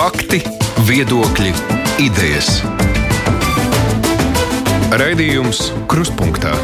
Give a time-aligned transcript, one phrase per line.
[0.00, 0.38] Fakti,
[0.88, 1.50] viedokļi,
[2.00, 2.46] idejas.
[4.96, 5.58] Raidījums
[5.92, 6.54] Krustpunktā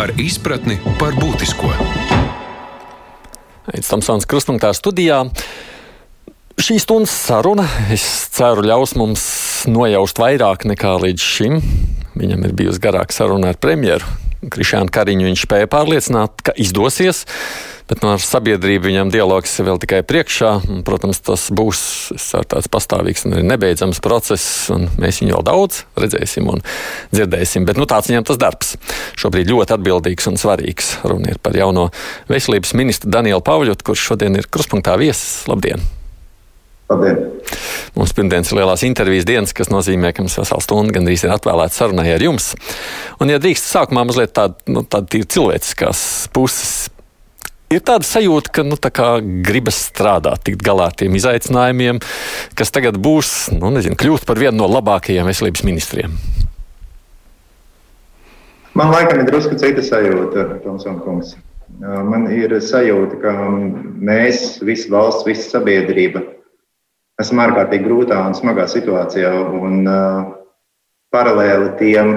[0.00, 1.68] ar izpratni par būtisko.
[3.74, 5.20] Aizsmeļamies Tamsānas Krustpunktā studijā.
[6.56, 9.28] Šī stundas saruna, es ceru, ļaus mums
[9.68, 11.60] nojaust vairāk nekā līdz šim.
[12.16, 14.16] Viņam ir bijusi garāka saruna ar premjeru.
[14.48, 17.26] Krišānu Kariņu viņš spēja pārliecināt, ka izdosies.
[17.86, 20.48] Bet no nu, sabiedrību viņam dialogs vēl tikai priekšā.
[20.66, 21.80] Un, protams, tas būs
[22.50, 26.64] tāds pastāvīgs un nebeidzams process, un mēs viņu vēl daudz redzēsim un
[27.14, 27.66] dzirdēsim.
[27.68, 28.74] Bet nu, tāds viņam tas darbs.
[29.14, 30.96] Šobrīd ļoti atbildīgs un svarīgs.
[31.06, 31.92] Runa ir par jauno
[32.32, 35.44] veselības ministru Danielu Pavļotu, kurš šodien ir kruspunktā viesis.
[35.46, 35.86] Labdien!
[36.90, 37.22] Labdien!
[37.94, 41.78] Mums pirmdienas ir lielās intervijas dienas, kas nozīmē, ka mums vesela stunda gandrīz ir atvēlēta
[41.78, 42.50] sarunai ar jums.
[43.22, 46.02] Un, ja drīkst, sākumā mazliet tāda nu, tād cilvēciskās
[46.34, 46.76] puses
[47.66, 48.76] Ir tāda sajūta, ka nu,
[49.42, 51.98] gribas strādāt, tikt galā ar tiem izaicinājumiem,
[52.54, 56.14] kas tagad būs, nu, nezinu, kļūt par vienu no labākajiem veselības ministriem.
[58.76, 61.34] Man laikam ir drusku cita sajūta, Tomsona kungs.
[61.82, 66.22] Man ir sajūta, ka mēs, visa valsts, visa sabiedrība,
[67.18, 69.32] esam ārkārtīgi grūtā un smagā situācijā.
[69.58, 70.36] Un, uh,
[71.14, 72.12] paralēli tiem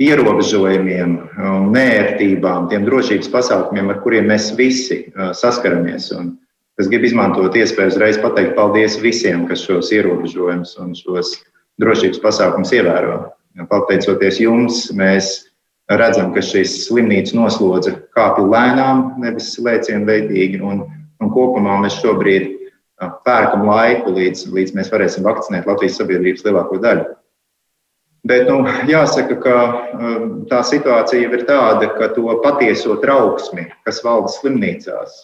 [0.00, 6.10] ierobežojumiem, um, nērtībām, tiem drošības pasākumiem, ar kuriem mēs visi uh, saskaramies.
[6.18, 6.32] Un
[6.80, 11.36] es gribu izmantot iespēju uzreiz pateikt paldies visiem, kas šos ierobežojumus un šos
[11.82, 13.20] drošības pasākumus ievēro.
[13.70, 15.44] Pateicoties jums, mēs
[15.86, 20.58] redzam, ka šīs slimnīcas noslodze kāpj lēnām, nevis lēcienveidīgi.
[20.58, 20.88] Un,
[21.22, 26.82] un kopumā mēs šobrīd uh, pērkam laiku, līdz, līdz mēs varēsim vakcinēt Latvijas sabiedrības lielāko
[26.82, 27.12] daļu.
[28.24, 34.32] Bet nu, jāsaka, ka um, tā situācija ir tāda, ka to patieso trauksmi, kas valda
[34.32, 35.18] slimnīcās,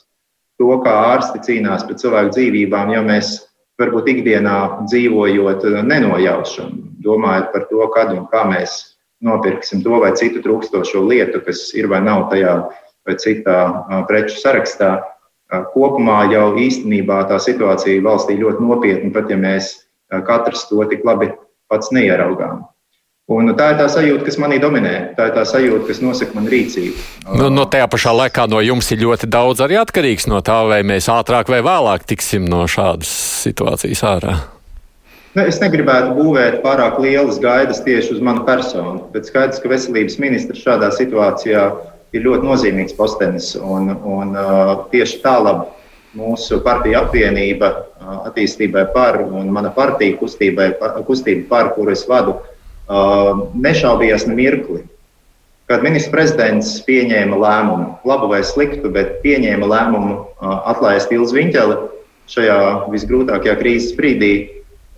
[0.61, 3.39] to, kā ārsti cīnās par cilvēku dzīvībām, ja mēs
[3.81, 8.77] varbūt ikdienā dzīvojot, nenojaušam, domājot par to, kad un kā mēs
[9.25, 12.57] nopirksim to vai citu trūkstošo lietu, kas ir vai nav tajā
[13.09, 13.61] vai citā
[14.09, 14.99] preču sarakstā.
[15.73, 19.73] Kopumā jau īstenībā tā situācija valstī ļoti nopietna, pat ja mēs
[20.29, 21.33] katrs to tik labi
[21.73, 22.69] pats neieraugām.
[23.31, 24.93] Un tā ir tā sajūta, kas manī dominē.
[25.15, 27.05] Tā ir tā sajūta, kas nosaka manu rīcību.
[27.39, 30.81] Nu, no tajā pašā laikā no jums ir ļoti daudz arī atkarīgs no tā, vai
[30.87, 33.13] mēs ātrāk vai vēlāk tiksim no šādas
[33.45, 34.35] situācijas ārā.
[35.39, 40.19] Ne, es negribētu būvēt pārāk lielas gaidas tieši uz manu personu, bet skaidrs, ka veselības
[40.19, 41.69] ministrs šādā situācijā
[42.11, 43.53] ir ļoti nozīmīgs postenis.
[43.63, 44.35] Un, un,
[44.91, 45.69] tieši tālāk
[46.19, 47.77] mūsu partija apvienība
[48.27, 50.73] attīstībai par un mana partija kustībai,
[51.07, 52.60] kustība par, kuru es vadu, Uh,
[52.91, 54.83] nešaubījās ne mirkli.
[55.71, 61.77] Kad ministrs prezidents pieņēma lēmumu, labu vai sliktu, bet pieņēma lēmumu atlaist Ilzu Viņķeli
[62.31, 62.57] šajā
[62.91, 64.33] visgrūtākajā krīzes brīdī,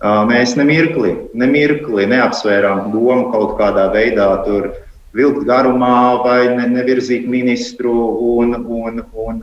[0.01, 4.71] mēs nemirkli, nemirkli neapsvērām domu kaut kādā veidā tur
[5.13, 7.93] vilkt garumā vai ne, nevirzīt ministru
[8.33, 9.41] un, un, un,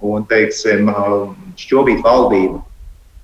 [0.00, 0.88] un teiksim,
[1.60, 2.64] šķobīt valdību.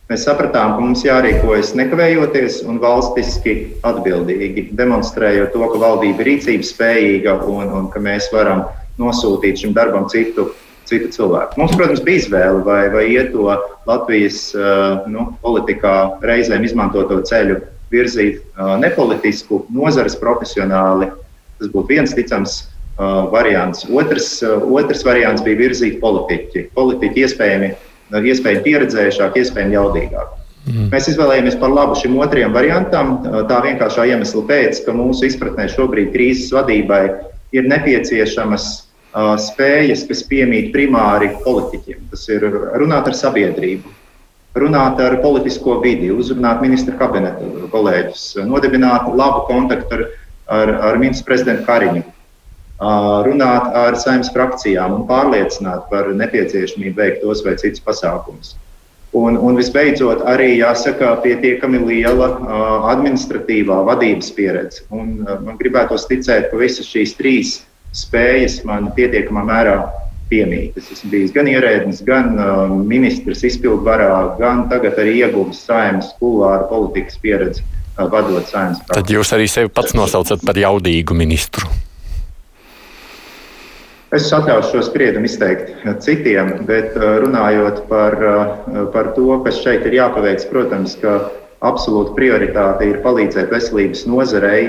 [0.06, 3.56] Mēs sapratām, ka mums jārīkojas nekavējoties un valstiski
[3.88, 8.62] atbildīgi, demonstrējot to, ka valdība ir rīcības spējīga un, un ka mēs varam
[9.02, 10.52] nosūtīt šim darbam citu,
[10.86, 11.58] citu cilvēku.
[11.58, 13.48] Mums, protams, bija izvēle, vai, vai iet to
[13.88, 14.52] Latvijas
[15.10, 17.58] nu, politikā reizēm izmantoto ceļu,
[17.90, 18.46] virzīt
[18.78, 21.10] nepolitisku, nozares profesionāli.
[21.58, 22.60] Tas būtu viens ticams
[23.34, 23.82] variants.
[23.90, 26.68] Otrs, otrs variants bija virzīt politiķi.
[26.78, 27.74] Politiķi iespējami
[28.12, 30.34] iespējami pieredzējušāk, iespējami jaudīgāk.
[30.66, 30.88] Mm.
[30.90, 36.10] Mēs izvēlējāmies par labu šim otrajam variantam, tā vienkāršā iemesla pēc, ka mūsu izpratnē šobrīd
[36.14, 37.02] krīzes vadībai
[37.54, 42.08] ir nepieciešamas uh, spējas, kas piemīt primāri politiķiem.
[42.10, 42.48] Tas ir
[42.82, 43.94] runāt ar sabiedrību,
[44.58, 50.04] runāt ar politisko vidi, uzrunāt ministra kabineta kolēģus, nodibināt labu kontaktu ar,
[50.50, 52.02] ar, ar ministru prezidentu Kariņu
[52.80, 58.56] runāt ar saimnes frakcijām un pārliecināt par nepieciešamību veikt tos vai citus pasākumus.
[59.16, 62.26] Un, un visbeidzot, arī jāsaka, pietiekami liela
[62.92, 64.82] administratīvā vadības pieredze.
[64.92, 67.54] Un, man gribētos ticēt, ka visas šīs trīs
[67.96, 69.78] spējas man pietiekamā mērā
[70.28, 70.76] piemīt.
[70.76, 72.34] Es esmu bijis gan ierēdnis, gan
[72.90, 77.64] ministrs izpildu varā, gan tagad arī ieguvis saimnes kulāru politikas pieredzi,
[77.96, 78.82] vadot saimnes.
[78.90, 81.70] Tad jūs arī sevi pats nosaucat par jaudīgu ministru.
[84.16, 89.84] Es atļaušu šo spriedumu izteikt citiem, bet uh, runājot par, uh, par to, kas šeit
[89.84, 91.18] ir jāpaveic, protams, ka
[91.66, 94.62] absolūta prioritāte ir palīdzēt veselības nozarei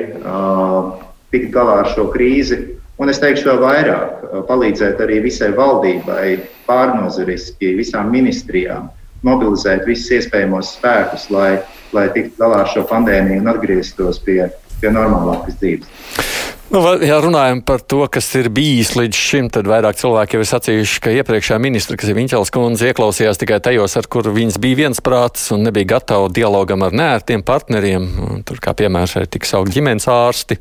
[1.31, 2.59] tikt galā ar šo krīzi.
[2.97, 8.87] Un es teikšu vēl vairāk, palīdzēt arī visai valdībai, pārnozariski, visām ministrijām
[9.27, 11.51] mobilizēt visus iespējamos spēkus, lai,
[11.95, 14.41] lai tiktu galā ar šo pandēmiju un atgrieztos pie,
[14.81, 16.26] pie normālākas dzīves.
[16.67, 20.49] Nu, ja runājam par to, kas ir bijis līdz šim, tad vairāk cilvēki jau ir
[20.49, 24.81] sacījuši, ka iepriekšējā ministra, kas ir Viņķels kundze, ieklausījās tikai tajos, ar kur viņas bija
[24.81, 28.09] viensprāts un nebija gatava dialogam ar nērtiem partneriem.
[28.43, 30.59] Tur kā piemērs arī tika saukt ģimenes ārsti.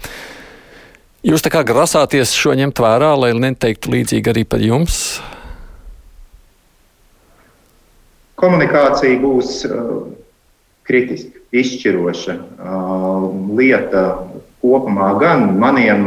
[1.27, 5.19] Jūs tā kā grasāties šo ņemt vērā, lai neteiktu līdzīgi arī par jums?
[8.39, 9.95] Komunikācija būs uh,
[10.87, 13.27] kritiska, izšķiroša uh,
[13.59, 14.07] lieta
[14.67, 16.07] kopumā gan maniem,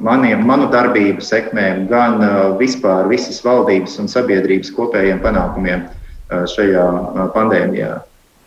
[0.00, 2.22] maniem, manu darbību sekmēm, gan
[2.60, 5.84] vispār visas valdības un sabiedrības kopējiem panākumiem
[6.56, 6.86] šajā
[7.34, 7.98] pandēmijā.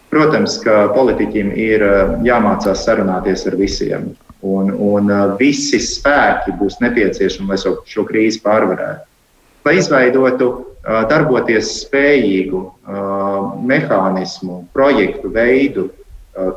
[0.10, 1.86] Protams, ka politiķim ir
[2.26, 4.08] jāmācās sarunāties ar visiem,
[4.42, 9.06] un, un visi spēki būs nepieciešami, lai šo, šo krīzi pārvarētu.
[9.68, 10.50] Lai izveidotu
[11.12, 12.64] darboties spējīgu
[13.70, 15.90] mehānismu, projektu veidu,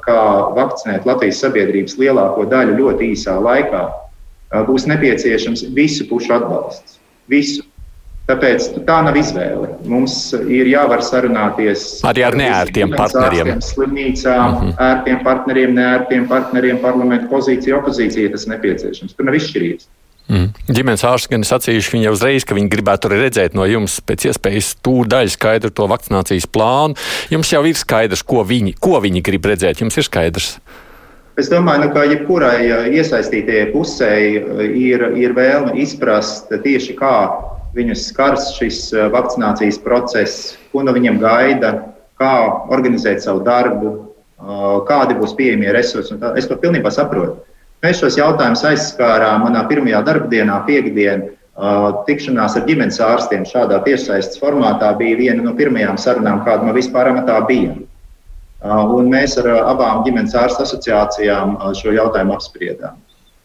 [0.05, 0.21] kā
[0.57, 3.83] vakcinēt Latvijas sabiedrības lielāko daļu ļoti īsā laikā,
[4.69, 6.99] būs nepieciešams visu pušu atbalsts.
[7.31, 7.65] Visu.
[8.29, 9.73] Tāpēc tā nav izvēle.
[9.91, 10.15] Mums
[10.47, 13.59] ir jāvar sarunāties arī ar neērtiem partneriem.
[13.67, 14.77] Slimnīcām, mm -hmm.
[14.87, 19.17] ērtiem partneriem, neērtiem partneriem, parlamentu pozīcija, opozīcija, tas nepieciešams.
[19.19, 19.89] Tur nav izšķirības.
[20.31, 20.53] Mm.
[20.71, 24.75] Ģimenes ārsts gan sacījuši viņa uzreiz, ka viņi gribētu arī redzēt no jums pēc iespējas
[24.87, 26.97] tūdaļ skaidru to vakcinācijas plānu.
[27.33, 29.83] Jums jau ir skaidrs, ko viņi, ko viņi grib redzēt.
[29.83, 30.55] Jums ir skaidrs.
[31.41, 34.11] Es domāju, nu, ka jebkurai iesaistītajai pusē
[34.77, 37.15] ir, ir vēlme izprast tieši, kā
[37.77, 38.81] viņus skars šis
[39.15, 41.73] vakcinācijas process, ko no viņiem gaida,
[42.21, 42.35] kā
[42.73, 43.95] organizēt savu darbu,
[44.89, 46.19] kādi būs pieejamie resursi.
[46.37, 47.41] Es to pilnībā saprotu.
[47.83, 51.33] Mēs šos jautājumus aizskārām manā pirmajā darbdienā, piekdienā.
[52.07, 57.11] Tikšanās ar ģimenes ārstiem šādā tiešsaistes formātā bija viena no pirmajām sarunām, kāda man vispār
[57.49, 57.75] bija.
[58.63, 62.97] Un mēs ar abām ģimenes ārstu asociācijām šo jautājumu apspriedām.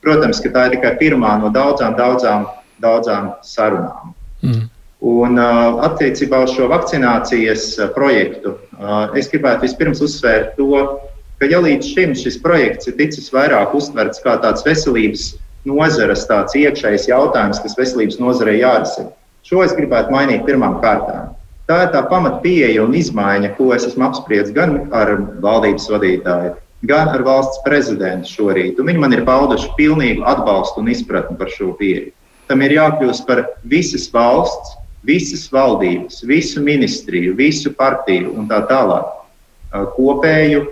[0.05, 2.45] Protams, ka tā ir tikai pirmā no daudzām, daudzām,
[2.79, 4.13] daudzām sarunām.
[4.45, 4.69] Mm.
[5.01, 5.37] Un,
[5.85, 8.55] attiecībā uz šo vakcinācijas projektu
[9.17, 10.85] es gribētu vispirms uzsvērt to,
[11.39, 15.29] ka ja līdz šim šis projekts ir ticis vairāk uztverts kā tāds veselības
[15.67, 19.11] nozares, tāds iekšējs jautājums, kas veselības nozarei jārisina,
[19.45, 21.33] šo es gribētu mainīt pirmām kārtām.
[21.67, 25.11] Tā ir tā pamatpieeja un izmaiņa, ko es esmu apspriedis gan ar
[25.43, 26.53] valdības vadītāju,
[26.87, 28.79] gan ar valsts prezidentu šorīt.
[28.79, 32.13] Viņi man ir pauduši pilnīgu atbalstu un izpratni par šo pieeju.
[32.47, 39.13] Tam ir jākļūst par visas valsts, visas valdības, visu ministriju, visu partiju un tā tālāk
[39.97, 40.63] kopēju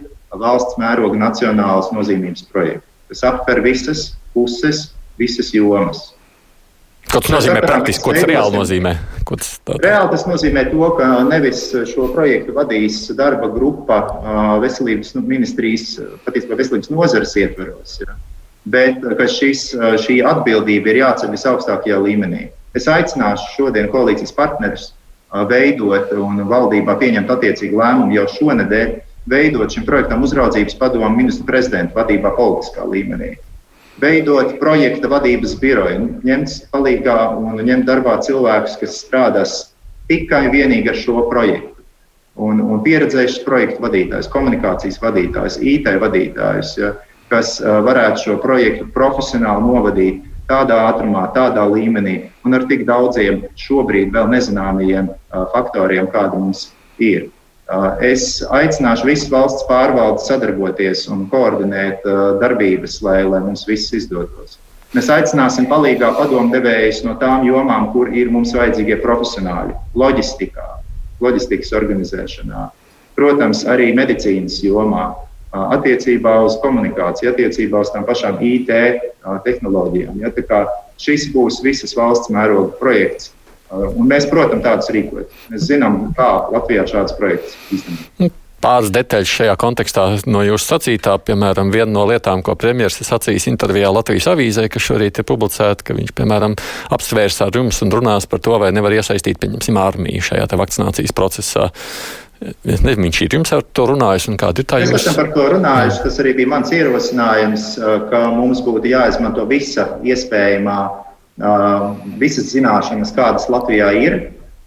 [0.41, 4.89] valsts mēroga nacionālas nozīmības projektu, kas aptver visas puses,
[5.19, 6.11] visas jomas.
[7.05, 8.01] Ko tas nozīmē praktiski?
[8.03, 8.93] Ko tas reāli nozīmē?
[9.29, 9.51] Tas
[9.81, 11.61] reāli tas nozīmē to, ka nevis
[11.91, 13.99] šo projektu vadīs darba grupa
[14.63, 18.17] veselības nu, ministrijas, patiesībā veselības nozares ietveros, ja,
[18.65, 19.69] bet ka šis,
[20.01, 22.49] šī atbildība ir jāceļ visaugstākajā līmenī.
[22.75, 24.89] Es aicināšu šodien koalīcijas partnerus
[25.49, 28.95] veidot un valdībā pieņemt attiecīgu lēmumu jau šonadēļ
[29.29, 33.35] veidot šim projektam uzraudzības padomu ministru prezidentu vadībā politiskā līmenī.
[34.01, 39.55] Veidot projekta vadības biroju, ņemt palīdzīgā un ņemt darbā cilvēkus, kas strādās
[40.11, 41.71] tikai vienīgi ar šo projektu.
[42.35, 46.91] Un, un pieredzējušas projektu vadītājus, komunikācijas vadītājus, IT vadītājus, ja,
[47.31, 54.11] kas varētu šo projektu profesionāli novadīt tādā ātrumā, tādā līmenī un ar tik daudziem šobrīd
[54.13, 55.09] vēl nezināmajiem
[55.55, 56.67] faktoriem, kādi mums
[56.99, 57.29] ir.
[58.05, 62.05] Es aicināšu visas valsts pārvaldes sadarboties un koordinēt
[62.41, 64.59] darbības, lai, lai mums viss izdotos.
[64.93, 70.67] Mēs aicināsim palīdzīgā padomdevējus no tām jomām, kur ir mums vajadzīgie profesionāļi- loģistikā,
[71.25, 72.69] loģistikas organizēšanā,
[73.17, 75.15] protams, arī medicīnas jomā,
[75.51, 78.69] attiecībā uz komunikāciju, attiecībā uz tām pašām IT
[79.43, 80.21] tehnoloģijām.
[80.21, 80.29] Ja,
[81.01, 83.31] šis būs visas valsts mēroga projekts
[83.83, 85.29] Un mēs, protams, tādus rīkojam.
[85.51, 88.09] Mēs zinām, kā Latvijā šāds projekts īstenībā.
[88.23, 88.31] Nu,
[88.65, 91.15] pāris detaļas šajā kontekstā no jūsu sacītā.
[91.27, 95.85] Piemēram, viena no lietām, ko premjerministrs ir sacījis intervijā Latvijas avīzē, kas šorīt ir publicēta,
[95.85, 96.57] ka viņš, piemēram,
[96.95, 101.71] apsvērs ar jums un runās par to, vai nevar iesaistīt, pieņemsim, armiju šajā vakcinācijas procesā.
[102.45, 104.97] Es nezinu, viņš ir jums ar to runājis, un kāda ir tā jūsu?
[104.97, 106.01] Es esmu par to runājis.
[106.03, 107.67] Tas arī bija mans ierosinājums,
[108.11, 110.79] ka mums būtu jāizmanto visa iespējamā
[112.21, 114.19] visas zināšanas, kādas Latvijā ir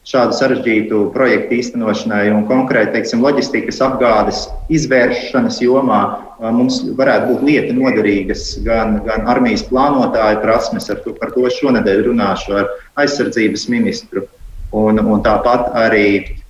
[0.09, 6.01] šādu sarežģītu projektu īstenošanai un konkrēti teiksim, loģistikas apgādes izvēršanas jomā
[6.55, 12.05] mums varētu būt lieta noderīgas gan, gan armijas plānotāju prasmes, ar to, par to šonadēļ
[12.09, 12.71] runāšu ar
[13.01, 14.25] aizsardzības ministru,
[14.73, 16.09] un, un tāpat arī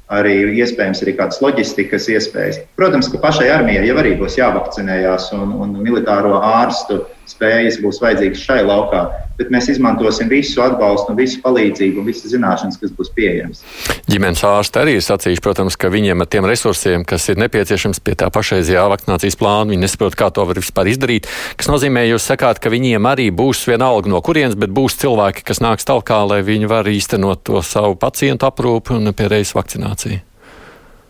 [0.08, 2.62] arī iespējams arī kādas loģistikas iespējas.
[2.80, 8.44] Protams, ka pašai armijai jau arī būs jāvakcinējās, un, un militāro ārstu spējas būs vajadzīgas
[8.44, 9.02] šai laukā,
[9.38, 13.62] bet mēs izmantosim visu atbalstu, visu palīdzību un visas zināšanas, kas būs pieejamas.
[14.10, 18.16] Ģimenes ārsti arī ir sacījuši, protams, ka viņiem ar tiem resursiem, kas ir nepieciešams pie
[18.18, 21.28] tā pašreizējā vakcinācijas plāna, viņi nesaprot, kā to var vispār izdarīt.
[21.58, 25.62] Tas nozīmē, jūs sakāt, ka viņiem arī būs vienalga no kurienes, bet būs cilvēki, kas
[25.64, 30.24] nāks talkā, lai viņi var īstenot to savu pacientu aprūpi un pie reizes vakcināciju?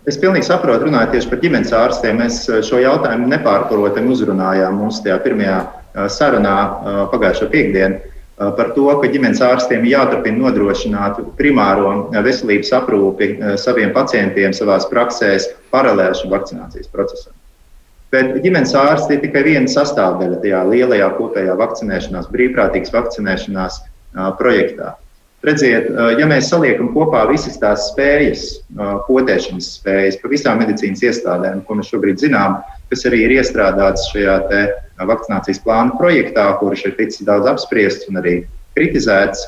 [0.09, 2.21] Es pilnīgi saprotu, runājot tieši par ģimenes ārstiem.
[2.23, 5.59] Mēs eh, šo jautājumu nepārprotami uzrunājām mums tajā pirmajā
[6.13, 11.89] sarunā eh, pagājušo piekdienu par to, ka ģimenes ārstiem jāturpina nodrošināt primāro
[12.23, 17.35] veselības aprūpi saviem pacientiem savās praksēs paralēli šim vakcinācijas procesam.
[18.15, 23.83] Bet ģimenes ārsti ir tikai viena sastāvdaļa tajā lielajā kopējā vakcinēšanās, brīvprātīgas vakcinēšanās
[24.39, 24.95] projektā.
[25.45, 28.47] Redziet, ja mēs saliekam kopā visas tās spējas,
[29.07, 32.57] potēšanas spējas pa visām medicīnas iestādēm, ko mēs šobrīd zinām,
[32.91, 34.39] kas arī ir iestrādāts šajā
[35.09, 38.35] vakcinācijas plāna projektā, kurš ir ticis daudz apspriests un arī
[38.79, 39.45] kritizēts.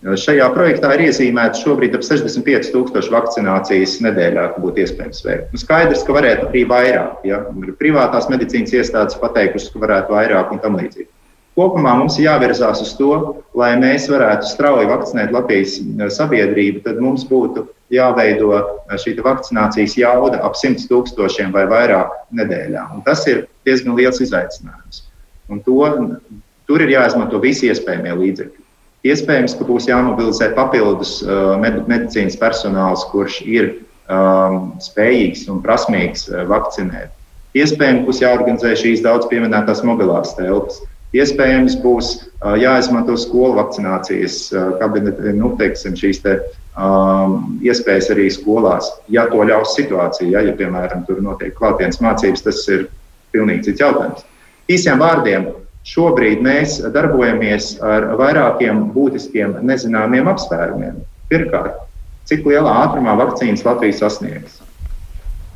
[0.00, 5.50] Šajā projektā ir iezīmēts šobrīd ap 65,000 vakcinācijas nedēļā, ka būtu iespējams veikt.
[5.52, 7.18] Nu, skaidrs, ka varētu arī vairāk.
[7.28, 7.42] Ja?
[7.82, 11.10] Privātās medicīnas iestādes pateikušas, ka varētu vairāk un tam līdzīgi.
[11.58, 13.10] Kopumā mums ir jāvirzās uz to,
[13.58, 19.96] lai mēs varētu strauji vakcinēt Latvijas eh, sabiedrību, tad mums būtu jāveido eh, šī vakcinācijas
[19.98, 22.86] jauda ap 100 tūkstošiem vai vairāk nedēļā.
[22.94, 25.04] Un tas ir diezgan liels izaicinājums.
[25.50, 25.82] Un to,
[26.70, 28.66] tur ir jāizmanto visi iespējamie līdzekļi.
[29.10, 33.70] Iespējams, ka būs jāmobilizē papildus uh, medicīnas personāls, kurš ir
[34.12, 37.08] um, spējīgs un prasmīgs vakcinēt.
[37.56, 40.82] Iespējams, būs jāorganizē šīs daudz pieminētās mobilās telpas.
[41.16, 42.10] Iespējams, būs
[42.62, 44.36] jāizmanto skolu vakcinācijas
[44.78, 46.36] kabineti, nu, teiksim, šīs te,
[46.78, 50.28] um, iespējas arī skolās, ja to ļaus situācija.
[50.36, 52.86] Ja, ja piemēram, tur notiek klātienes mācības, tas ir
[53.34, 54.22] pilnīgi cits jautājums.
[54.70, 55.50] Īsiem vārdiem,
[55.90, 61.02] šobrīd mēs darbojamies ar vairākiem būtiskiem nezināmiem apsvērumiem.
[61.32, 61.82] Pirmkārt,
[62.30, 64.59] cik lielā ātrumā vakcīnas Latvijas sasniegs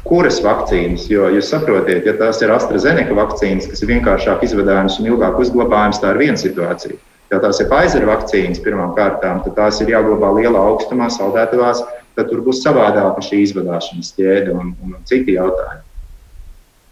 [0.04, 1.08] kuras vakcīnas.
[1.10, 6.00] Jo jūs saprotiet, ja tās ir AstraZeneca vakcīnas, kas ir vienkāršāk izvedāmas un ilgāk uzglabājamas,
[6.02, 7.00] tā ir viena situācija.
[7.32, 11.82] Ja tās ir Pfizer vakcīnas pirmām kārtām, tad tās ir jāglabā lielā augstumā, saldētavās,
[12.14, 15.82] tad tur būs savādāka šī izvadāšanas ķēde un, un citi jautājumi.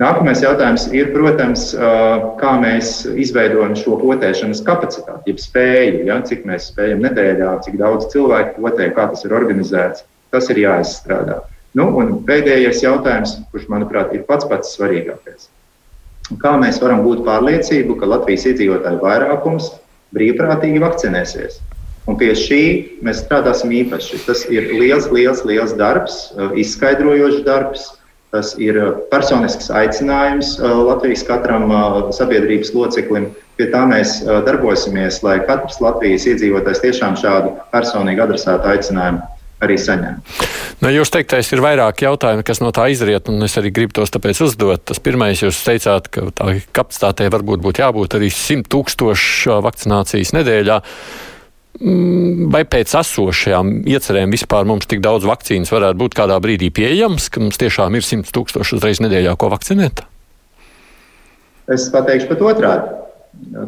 [0.02, 1.69] Nākamais jautājums ir, protams,
[2.40, 8.09] kā mēs izveidojam šo potēšanas kapacitāti, jeb spēju, ja, cik mēs spējam nedēļā, cik daudz
[8.14, 10.02] cilvēku potē, kā tas ir organizēts.
[10.33, 11.42] Tas ir jāizstrādā.
[11.79, 15.49] Nu, un pēdējais jautājums, kurš, manuprāt, ir pats pats svarīgākais.
[16.43, 19.71] Kā mēs varam būt pārliecību, ka Latvijas iedzīvotāju vairākums
[20.17, 21.59] brīvprātīgi vakcinēsies?
[22.11, 22.62] Un pie šī
[23.07, 24.21] mēs strādāsim īpaši.
[24.26, 26.21] Tas ir liels, liels, liels darbs,
[26.61, 27.88] izskaidrojošs darbs.
[28.33, 28.79] Tas ir
[29.11, 31.69] personisks aicinājums Latvijas katram
[32.17, 33.29] sabiedrības loceklim.
[33.61, 39.29] Pie tā mēs darbosimies, lai katrs Latvijas iedzīvotājs tiešām šādu personīgi adresētu aicinājumu
[39.62, 40.21] arī saņem.
[40.83, 44.12] Nu, jūs teiktais ir vairāk jautājumu, kas no tā izriet, un es arī gribu tos
[44.14, 44.85] tāpēc uzdot.
[44.90, 50.81] Tas pirmais, jūs teicāt, ka tā kapacitātei varbūt būtu jābūt arī 100 tūkstošu vakcinācijas nedēļā.
[51.83, 57.31] Mm, vai pēc esošajām iecerēm vispār mums tik daudz vakcīnas varētu būt kādā brīdī pieejams,
[57.33, 60.04] ka mums tiešām ir 100 tūkstoši uzreiz nedēļā, ko vakcinēt?
[61.73, 62.99] Es pateikšu pat otrādi.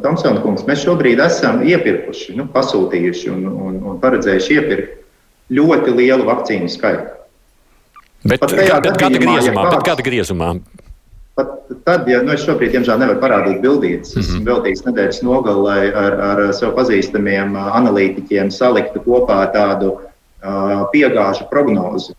[0.05, 5.04] Tomsona kungs, mēs šobrīd esam iepirkuši, nu, pasūtījuši un, un, un paredzējuši iepirkt
[5.53, 7.11] ļoti lielu vakcīnu skaitu.
[8.25, 9.67] Bet, bet kāda griezumā?
[9.67, 10.51] Ja kāds, kāda griezumā?
[11.35, 11.51] Pat
[11.85, 14.37] tad, ja nu, es šobrīd, diemžēl, nevaru parādīt bildītas, mm -hmm.
[14.39, 21.49] esmu veltījis nedēļas nogali, lai ar, ar sev pazīstamiem analītiķiem saliktu kopā tādu uh, piegāžu
[21.51, 22.15] prognozi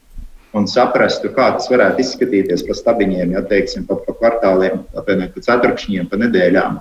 [0.55, 5.45] un saprastu, kā tas varētu izskatīties pa stabiņiem, ja teiksim, pa, pa kvartāliem, pa, pa
[5.47, 6.79] ceturkšņiem, pa nedēļām.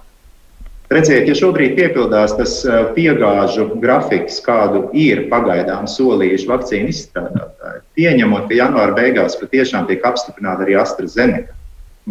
[0.93, 8.50] Redziet, ja šobrīd piepildās tas eh, piegāžu grafiks, kādu ir pagaidām solījuši vakcīnu izstrādātāji, pieņemot,
[8.50, 11.57] ka janvāra beigās patiešām tiek apstiprināta arī AstraZeneca,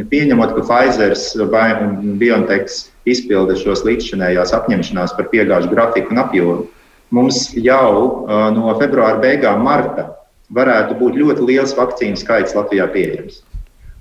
[0.10, 1.13] pieņemot, ka Pfizer
[1.53, 1.68] vai
[2.18, 2.80] BioNTech
[3.13, 6.65] izpilda šos līdzšinējās apņemšanās par piegāžu grafiku un apjomu,
[7.13, 10.08] mums jau uh, no februāra beigām, marta
[10.50, 13.44] varētu būt ļoti liels vakcīnu skaits Latvijā pieejams.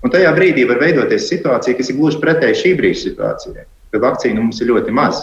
[0.00, 4.41] Un tajā brīdī var veidoties situācija, kas ir gluži pretēji šī brīža situācijai ka vakcīnu
[4.41, 5.23] mums ir ļoti maz.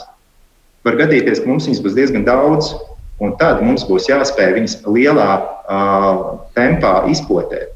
[0.85, 2.71] Var gadīties, ka mums viņas būs diezgan daudz,
[3.19, 6.21] un tad mums būs jāspēj viņas lielā uh,
[6.55, 7.73] tempā izpotēt.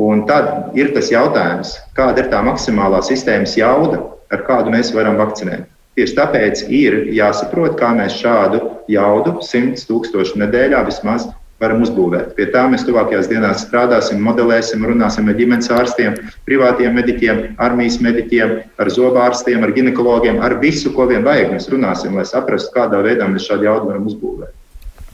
[0.00, 4.00] Un tad ir tas jautājums, kāda ir tā maksimālā sistēmas jauda,
[4.32, 5.66] ar kādu mēs varam vakcinēt.
[5.98, 11.26] Tieši tāpēc ir jāsaprot, kā mēs šādu jaudu 100 tūkstošu nedēļā vismaz
[11.60, 12.32] varam uzbūvēt.
[12.36, 16.16] Pie tā mēs tuvākajās dienās strādāsim, modelēsim, runāsim ar ģimenes ārstiem,
[16.48, 21.52] privātiem mediķiem, armijas mediķiem, ar zobārstiem, ar ginekologiem, ar visu, ko vien vajag.
[21.54, 24.56] Mēs runāsim, lai saprastu, kādā veidā mēs šādu jaudu varam uzbūvēt.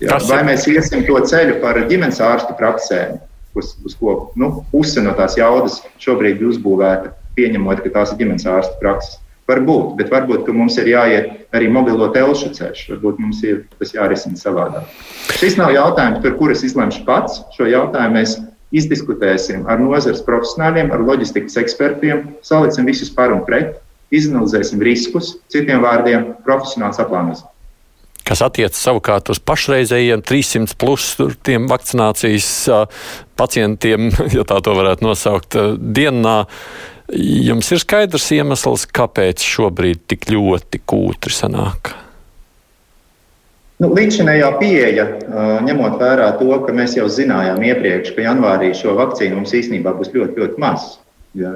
[0.05, 3.17] Jā, vai mēs iesim to ceļu par ģimenes ārstu praksēm,
[3.57, 8.21] uz, uz ko nu, puse no tās jaudas šobrīd ir uzbūvēta, pieņemot, ka tās ir
[8.21, 9.17] ģimenes ārstu prakses.
[9.47, 12.83] Varbūt, bet varbūt mums ir jāiet arī mobilo telšu ceļš.
[12.97, 14.91] Varbūt mums ir tas jārisina savādāk.
[15.39, 17.41] Šis nav jautājums, par kuru es izlemšu pats.
[17.55, 18.37] Šo jautājumu mēs
[18.75, 23.77] izdiskutēsim ar nozares profesionāļiem, ar loģistikas ekspertiem, saliksim visus par un pret,
[24.11, 27.53] izanalizēsim riskus, citiem vārdiem, profesionāls aplānosim
[28.27, 31.13] kas attiecas savukārt uz pašreizējiem 300 plus
[31.71, 32.49] vakcinācijas
[33.39, 36.41] pacientiem, ja tā to varētu nosaukt, dienā.
[37.15, 41.93] Jums ir skaidrs iemesls, kāpēc šobrīd tik ļoti kūtri sanāk?
[43.79, 45.05] Nu, Līdzinējā pieeja,
[45.67, 50.11] ņemot vērā to, ka mēs jau zinājām iepriekš, ka janvārī šo vakcīnu mums īstenībā būs
[50.15, 50.97] ļoti, ļoti maz.
[51.37, 51.53] Ja?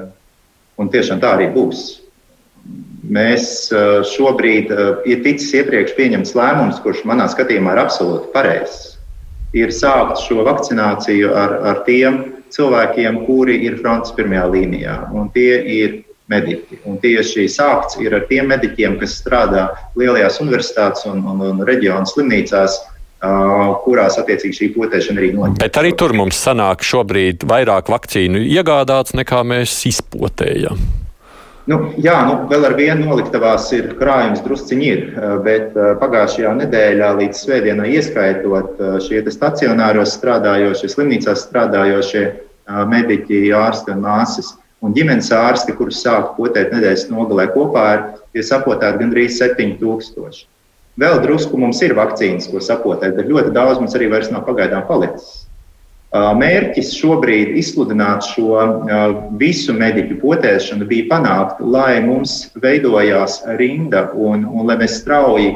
[0.79, 1.97] Un tiešām tā arī būs.
[3.11, 3.71] Mēs
[4.13, 4.71] šobrīd
[5.09, 8.99] ir ticis iepriekš pieņemts lēmums, kurš manā skatījumā ir absolūti pareizs.
[9.57, 12.21] Ir sākt šo vakcināciju ar, ar tiem
[12.55, 15.99] cilvēkiem, kuri ir frontes pirmajā līnijā, un tie ir
[16.31, 16.81] mediķi.
[16.87, 19.67] Un tieši sākts ir ar tiem mediķiem, kas strādā
[19.99, 25.59] lielajās universitātes un, un, un reģionu slimnīcās, uh, kurās attiecīgi šī potēšana arī notiek.
[25.63, 30.79] Bet arī tur mums sanāk šobrīd vairāk vakcīnu iegādāts nekā mēs izpotējam.
[31.69, 35.01] Nu, jā, nu, vēl ar vienu noliktavās ir krājums, drusciņi ir,
[35.45, 42.23] bet pagājušajā nedēļā līdz svētdienai ieskaitot šie stacionāros strādājošie, slimnīcās strādājošie
[42.89, 47.85] mediķi, ārsti un māsas un ģimenes ārsti, kurus sāk potēt nedēļas nogalē kopā,
[48.33, 50.47] ir sapotēti gandrīz 7000.
[51.01, 54.83] Vēl drusku mums ir vakcīnas, ko sapotēt, bet ļoti daudz mums arī vairs nav pagaidām
[54.89, 55.40] palicis.
[56.11, 58.57] Mērķis šobrīd izsludināt šo
[59.39, 65.53] visu mediķu potēšanu bija panākt, lai mums veidojās rinda un, un lai mēs strauji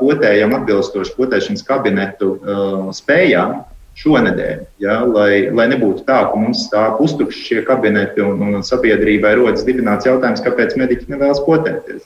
[0.00, 2.32] potējam atbilstoši potēšanas kabinetu
[2.98, 3.60] spējām
[3.96, 4.66] šonadēļ.
[4.82, 9.64] Ja, lai, lai nebūtu tā, ka mums stāv pustukši šie kabineti un, un sabiedrībai rodas
[9.66, 12.02] dibināts jautājums, kāpēc mediķi nevēlas potēties.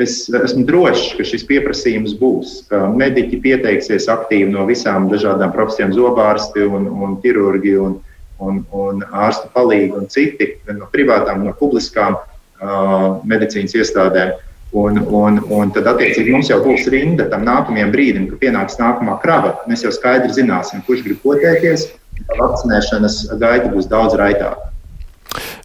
[0.00, 5.92] Es esmu drošs, ka šis pieprasījums būs, ka mediķi pieteiksies aktīvi no visām dažādām profesijām,
[5.94, 8.00] zobārsti un, un ķirurgi un,
[8.42, 14.34] un, un ārstu palīgi un citi, no privātām, no publiskām uh, medicīnas iestādēm.
[14.74, 19.20] Un, un, un tad, attiecīgi, mums jau būs rinda tam nākamajam brīdim, kad pienāks nākamā
[19.22, 19.60] krava.
[19.70, 21.92] Mēs jau skaidri zināsim, kurš grib potēties.
[22.34, 24.73] Vakcinēšanas gaita būs daudz raitāka.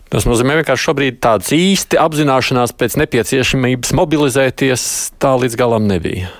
[0.10, 4.86] Tas nozīmē, ka šobrīd tāds īsti apzināšanās pēc nepieciešamības mobilizēties
[5.22, 6.32] tā līdz galam nebija.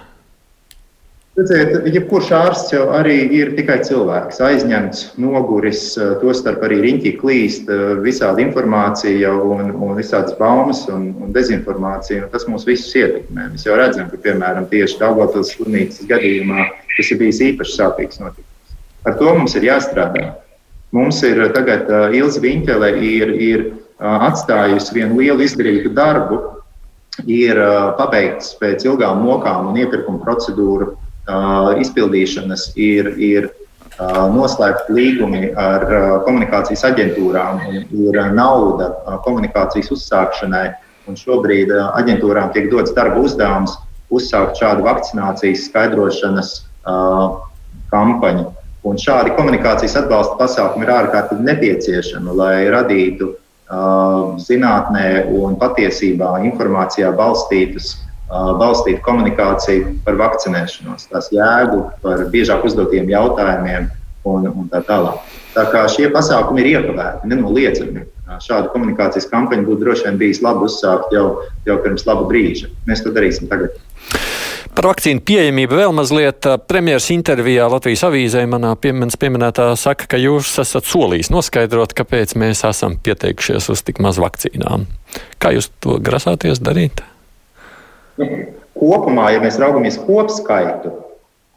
[1.39, 5.84] Redziet, jebkurš ārsts jau arī ir tikai cilvēks, aizņemts, noguris,
[6.19, 7.69] tostarp arī riņķī klīst
[8.03, 12.25] visādi informācija un, un visādas baumas un, un dezinformācija.
[12.25, 13.51] Un tas mūs visus ietekmē.
[13.53, 18.77] Mēs jau redzam, ka, piemēram, tieši Daugavpils slimnīcas gadījumā tas ir bijis īpaši sāpīgs notikums.
[19.08, 20.34] Ar to mums ir jāstrādā.
[20.91, 26.39] Mums ir eh, tagad uh, Ilza Viņķele ir, ir uh, atstājusi vienu lielu izdarītu darbu,
[27.30, 27.60] ir
[27.99, 30.93] pabeigts pēc ilgām mokām un iepirkuma procedūru
[31.84, 33.49] izpildīšanas, ir, ir
[34.32, 35.84] noslēgti līgumi ar
[36.23, 37.60] komunikācijas aģentūrām,
[37.91, 40.69] ir nauda komunikācijas uzsākšanai.
[41.12, 43.75] Un šobrīd aģentūrām tiek dots darba uzdevums
[44.15, 46.56] uzsākt šādu vakcinācijas skaidrošanas
[47.91, 48.47] kampaņu.
[48.88, 57.12] Un šādi komunikācijas atbalsta pasākumi ir ārkārtīgi nepieciešami, lai radītu uh, zinātnē un patiesībā informācijā
[57.18, 57.98] balstītus,
[58.30, 63.89] uh, balstītu komunikāciju par vakcinēšanos, tās jēgu, par biežāk uzdotiem jautājumiem
[64.32, 65.28] un, un tā tālāk.
[65.56, 68.06] Tā kā šie pasākumi ir iekavēti, nenoliedzami.
[68.46, 72.70] Šādu komunikācijas kampaņu būtu droši vien bijis labi uzsākt jau, jau pirms laba brīža.
[72.88, 73.76] Mēs to darīsim tagad.
[74.76, 76.45] Par vakcīnu pieejamību vēl mazliet.
[76.69, 82.63] Premjeras intervijā Latvijas avīzē manā piemins pieminētā saka, ka jūs esat solījis noskaidrot, kāpēc mēs
[82.67, 84.88] esam pieteikušies uz tik maz vakcīnām.
[85.41, 87.04] Kā jūs to grasāties darīt?
[88.19, 88.28] Nu,
[88.78, 90.91] kopumā, ja mēs raugamies kopskaitu,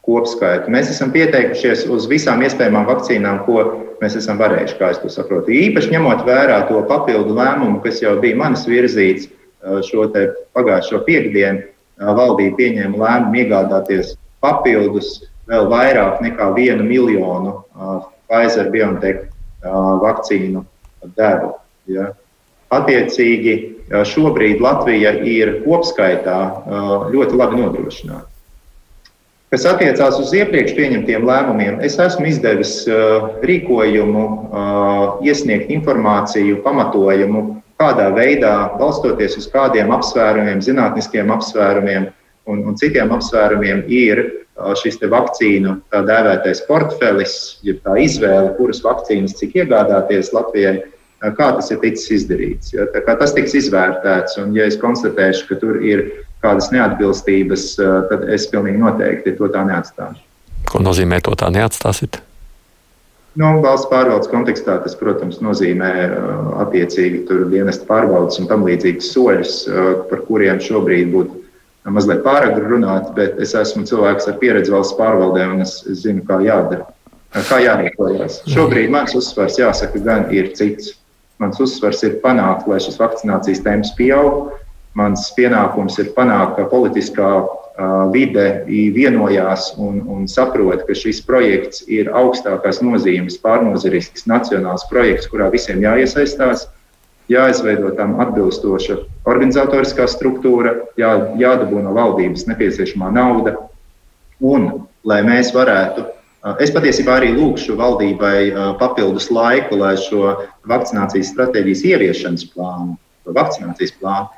[0.03, 0.71] kopskaitu.
[0.73, 3.67] Mēs esam pieteikušies uz visām iespējamām vakcīnām, ko
[4.03, 5.53] mēs esam varējuši, kā es to saprotu.
[5.55, 9.29] Īpaši ņemot vērā to papildu lēmumu, kas jau bija manis virzīts
[9.87, 10.09] šo
[10.55, 11.69] pagājušo piekdienu,
[12.17, 17.55] valdība pieņēma lēmumu iegādāties papildus vēl vairāk nekā vienu miljonu
[18.27, 19.29] Pfizer BioNTech
[20.03, 20.65] vakcīnu
[21.17, 21.53] devu.
[21.91, 22.11] Ja.
[22.73, 23.55] Attiecīgi,
[24.07, 26.37] šobrīd Latvija ir kopskaitā
[27.13, 28.27] ļoti labi nodrošināta.
[29.53, 32.71] Kas attiecās uz iepriekš pieņemtiem lēmumiem, es esmu izdevis
[33.45, 34.23] rīkojumu,
[35.27, 37.43] iesniegt informāciju, pamatojumu,
[37.83, 42.07] kādā veidā, balstoties uz kādiem apsvērumiem, zinātniskiem apsvērumiem
[42.47, 48.83] un, un citiem apsvērumiem, ir uh, šis vakcīnu tā dēvētais portfelis, jeb tā izvēle, kuras
[48.85, 50.77] vakcīnas cik iegādāties Latvijai,
[51.23, 52.73] kā tas ir ticis izdarīts.
[52.75, 52.87] Ja?
[53.05, 56.03] Tas tiks izvērtēts, un ja es konstatēšu, ka tur ir
[56.43, 57.69] kādas neatbilstības,
[58.09, 60.19] tad es pilnīgi noteikti to tā neatstāšu.
[60.67, 62.19] Ko nozīmē to tā neatstāsit?
[63.39, 65.91] Nu, valsts pārvaldes kontekstā tas, protams, nozīmē
[66.61, 69.53] attiecīgi dienesta pārbaudas un tam līdzīgas soļus,
[70.11, 71.39] par kuriem šobrīd būtu
[71.93, 76.39] mazliet pārāk runāt, bet es esmu cilvēks ar pieredzi valsts pārvaldē un es zinu, kā
[76.45, 76.85] jādara,
[77.49, 78.43] kā jārīkojas.
[78.53, 80.93] Šobrīd mans uzsvars, jāsaka, gan ir cits.
[81.41, 84.53] Mans uzsvars ir panākt, lai šis vakcinācijas temps pieaug,
[84.93, 87.29] Mans pienākums ir panākt, ka politiskā
[88.13, 95.49] vide vienojās un, un saprot, ka šis projekts ir augstākās nozīmes, pārnozarisks nacionāls projekts, kurā
[95.49, 96.67] visiem jāiesaistās,
[97.31, 103.55] jāizveido tam atbilstoša organizatoriskā struktūra, jā, jādabū no valdības nepieciešamā nauda.
[104.43, 106.05] Un, lai mēs varētu,
[106.61, 110.35] es patiesībā arī lūgšu valdībai papildus laiku, lai šo
[110.69, 114.29] vakcinācijas stratēģijas ieviešanas plānu, vakcinācijas plānu,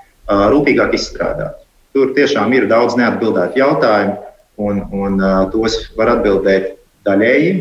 [0.56, 1.65] rūpīgāk izstrādāt.
[1.96, 4.18] Tur tiešām ir daudz neatbildētu jautājumu,
[4.60, 5.22] un, un
[5.54, 6.74] tos var atbildēt
[7.08, 7.54] daļēji,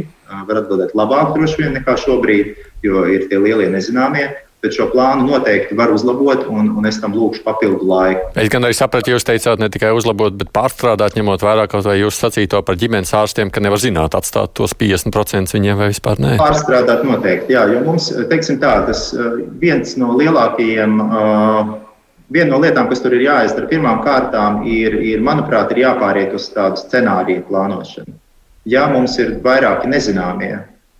[0.49, 4.33] var atbildēt labāk droši vien nekā šobrīd, jo ir tie lielie nezināmie.
[4.65, 8.31] Bet šo plānu noteikti var uzlabot, un, un es tam lūgšu papildu laiku.
[8.41, 11.99] Es gan arī sapratu, jūs teicāt, ne tikai uzlabot, bet pārstrādāt, ņemot vērā kaut vai
[11.99, 16.39] jūs sacīto par ģimenes ārstiem, ka nevar zināt, atstāt tos 50% viņiem vai vispār nē.
[16.41, 19.11] Pārstrādāt noteikti, jā, jo mums, teiksim tā, tas
[19.61, 20.97] viens no lielākajiem.
[21.05, 21.75] Uh,
[22.33, 26.47] Viena no lietām, kas tur ir jāizdara, pirmām kārtām ir, ir manuprāt, ir jāpāriet uz
[26.55, 28.17] tādu scenāriju plānošanu.
[28.65, 30.55] Ja mums ir vairāki nezināmie,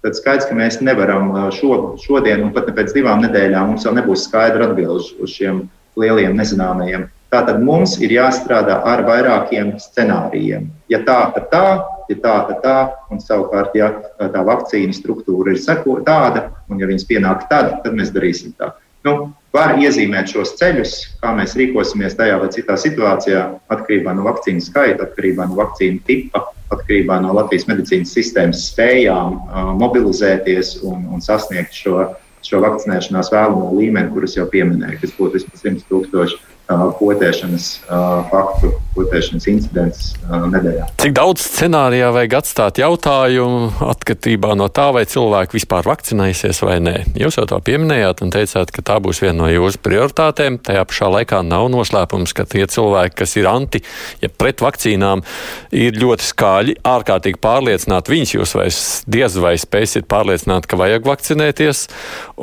[0.05, 4.27] tad skaidrs, ka mēs nevaram šo, šodien, un pat pēc divām nedēļām, mums vēl nebūs
[4.29, 5.65] skaidra atbilde uz šiem
[5.97, 7.09] lieliem nezināmajiem.
[7.33, 10.69] Tātad mums ir jāstrādā ar vairākiem scenārijiem.
[10.93, 11.67] Ja tā, tad tā,
[12.13, 12.79] ja tā, tad tā,
[13.11, 13.89] un savukārt, ja
[14.21, 18.75] tā vakcīna struktūra ir seko, tāda, un ja viņas pienāk tad, tad mēs darīsim tā.
[19.05, 19.15] Nu,
[19.53, 23.43] var iezīmēt šos ceļus, kā mēs rīkosimies tajā vai citā situācijā,
[23.75, 29.75] atkarībā no vakcīnu skaita, atkarībā no vakcīnu tipa, atkarībā no Latvijas medicīnas sistēmas spējām uh,
[29.79, 32.01] mobilizēties un, un sasniegt šo,
[32.45, 37.65] šo vakcinēšanās vēlamo līmeni, kurus jau pieminēju, kas būtu vismaz 100 tūkstoši potēšanas
[38.31, 40.87] faktu, potēšanas incidents nedēļā.
[41.03, 46.95] Cik daudz scenārijā vajag atstāt jautājumu atkarībā no tā, vai cilvēki vispār vakcinēsies vai nē?
[47.21, 50.57] Jūs jau to pieminējāt un teicāt, ka tā būs viena no jūsu prioritātēm.
[50.65, 53.83] Tajā pašā laikā nav noslēpums, ka tie cilvēki, kas ir anti,
[54.25, 55.27] ja pret vakcīnām,
[55.77, 58.15] ir ļoti skaļi, ārkārtīgi pārliecināti.
[58.15, 61.87] Viņus jūs vairs diez vai spēsiet pārliecināt, ka vajag vakcinēties,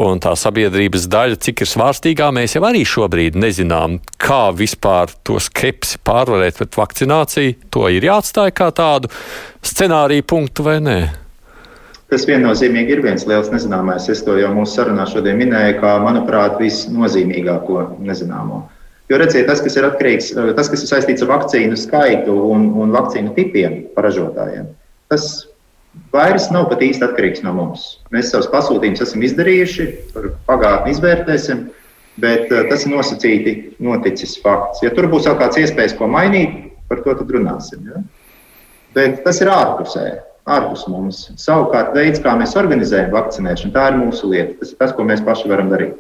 [0.06, 5.40] un tā sabiedrības daļa, cik ir svārstīgā, mēs jau arī šobrīd nezinām kā vispār to
[5.42, 9.12] skepsi pārvarēt pret vakcināciju, to ir jāatstāj kā tādu
[9.66, 11.00] scenāriju punktu vai nē?
[12.12, 14.10] Tas viennozīmīgi ir viens liels nezināmais.
[14.12, 18.66] Es to jau mūsu sarunā šodien minēju, kā, manuprāt, visnozīmīgāko nezināmo.
[19.12, 22.92] Jo redziet, tas, kas ir atkarīgs, tas, kas ir saistīts ar vakcīnu skaitu un, un
[22.96, 24.70] vakcīnu tipiem ražotājiem,
[25.12, 25.26] tas
[26.14, 27.88] vairs nav pat īsti atkarīgs no mums.
[28.16, 31.66] Mēs savus pasūtījumus esam izdarījuši, par pagātni izvērtēsim,
[32.20, 34.84] bet uh, tas ir nosacīti noticis fakts.
[34.84, 36.58] Ja tur būs vēl kāds iespējas, ko mainīt,
[36.92, 37.88] par to tad runāsim.
[37.88, 38.04] Ja?
[38.96, 40.06] Bet tas ir ārpusē,
[40.52, 41.24] ārpus mums.
[41.40, 44.58] Savukārt, veids, kā mēs organizējam vakcinēšanu, tā ir mūsu lieta.
[44.60, 45.96] Tas ir tas, ko mēs paši varam darīt.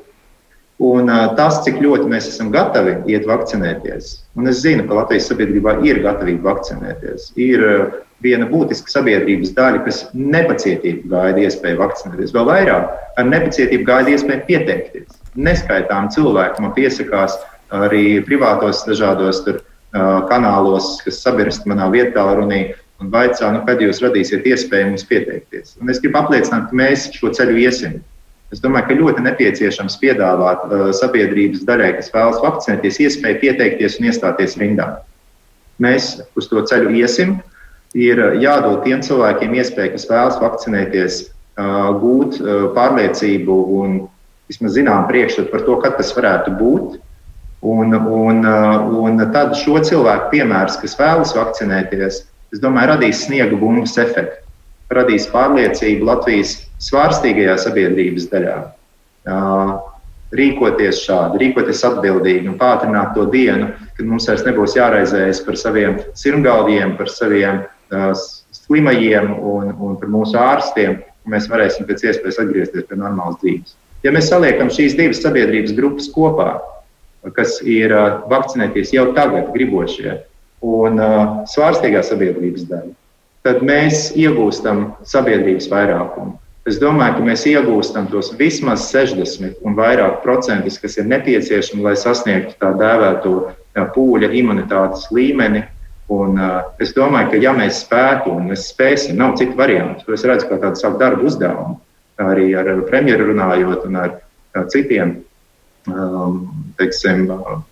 [0.81, 5.27] Un uh, tas, cik ļoti mēs esam gatavi iet vakcinēties, un es zinu, ka Latvijas
[5.29, 7.27] sabiedrībā ir gatavība vakcinēties.
[7.37, 7.83] Ir uh,
[8.25, 12.33] viena būtiska sabiedrības daļa, kas nepacietīgi gaida iespēju vakcinēties.
[12.33, 17.37] Vēl vairāk ar nepacietību gaida iespēju pieteikties neskaitām cilvēku man piesakās
[17.71, 19.61] arī privātos dažādos tur,
[19.95, 25.05] uh, kanālos, kas sabirst manā vietā runī un vaicā, nu, kad jūs radīsiet iespēju mums
[25.09, 25.75] pieteikties.
[25.81, 28.01] Un es gribu apliecināt, ka mēs šo ceļu iesim.
[28.51, 34.11] Es domāju, ka ļoti nepieciešams piedāvāt uh, sabiedrības daļai, kas vēlas vakcinēties, iespēju pieteikties un
[34.11, 34.89] iestāties rindā.
[35.81, 37.39] Mēs uz to ceļu iesim.
[37.97, 41.21] Ir jādod tiem cilvēkiem iespēju, kas vēlas vakcinēties,
[41.59, 43.97] uh, gūt uh, pārliecību un
[44.51, 46.99] vismaz zinām priekšstatu par to, kad tas varētu būt.
[47.61, 48.41] Un, un,
[49.05, 54.39] un tad šo cilvēku piemērs, kas vēlas vakcinēties, es domāju, radīs sniega bumbas efektu,
[54.91, 58.55] radīs pārliecību Latvijas svārstīgajā sabiedrības daļā.
[60.31, 65.99] Rīkoties šādi, rīkoties atbildīgi un pātrināt to dienu, kad mums vairs nebūs jāraizējas par saviem
[66.17, 67.61] sirmgalviem, par saviem
[68.55, 73.75] slimajiem un, un par mūsu ārstiem, un mēs varēsim pēc iespējas atgriezties pie normālas dzīves.
[74.01, 76.55] Ja mēs saliekam šīs divas sabiedrības grupas kopā,
[77.37, 77.93] kas ir
[78.31, 80.17] vakcinēties jau tagad gribošie,
[80.65, 81.01] un
[81.49, 82.93] svārstīgā sabiedrības daļa,
[83.45, 86.37] tad mēs iegūstam sabiedrības vairākumu.
[86.69, 91.95] Es domāju, ka mēs iegūstam tos vismaz 60 un vairāk procentus, kas ir nepieciešami, lai
[91.97, 93.35] sasniegtu tā dēvēto
[93.95, 95.63] pūļa imunitātes līmeni.
[96.11, 100.11] Un, uh, es domāju, ka ja mēs spētu un mēs spēsim, nav citu variantu.
[100.13, 101.79] Es redzu kā tādu savu darbu uzdevumu,
[102.23, 104.15] arī ar premjeru runājot un ar,
[104.71, 105.17] citiem
[105.89, 106.41] um,
[106.79, 107.27] teiksim,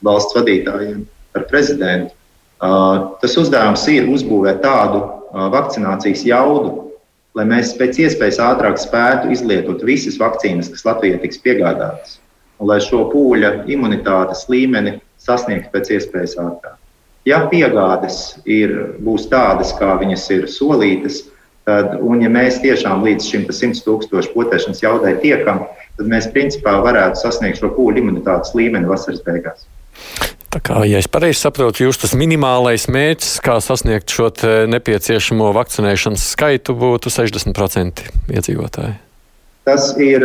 [0.06, 1.04] valsts vadītājiem,
[1.38, 2.16] ar prezidentu.
[2.60, 6.90] Uh, tas uzdevums ir uzbūvēt tādu uh, vakcinācijas jaudu,
[7.38, 12.18] lai mēs pēc iespējas ātrāk spētu izlietot visas vakcīnas, kas Latvijai tiks piegādātas,
[12.60, 16.76] un lai šo pūļa imunitātes līmeni sasniegtu pēc iespējas ātrāk.
[17.28, 21.39] Ja piegādes ir, būs tādas, kā viņas ir solītas, tad,
[22.06, 25.66] un ja mēs tiešām līdz šim 100 tūkstošu potēšanas jaudai tiekam,
[25.98, 29.68] tad mēs principā varētu sasniegt šo pūļu imunitātes līmeni vasaras beigās.
[30.50, 34.32] Tā kā, ja es pareizi saprotu, jūs tas minimālais mērķis, kā sasniegt šo
[34.72, 38.02] nepieciešamo vakcinēšanas skaitu, būtu 60%
[38.34, 38.96] iedzīvotāji.
[39.70, 40.24] Tas ir,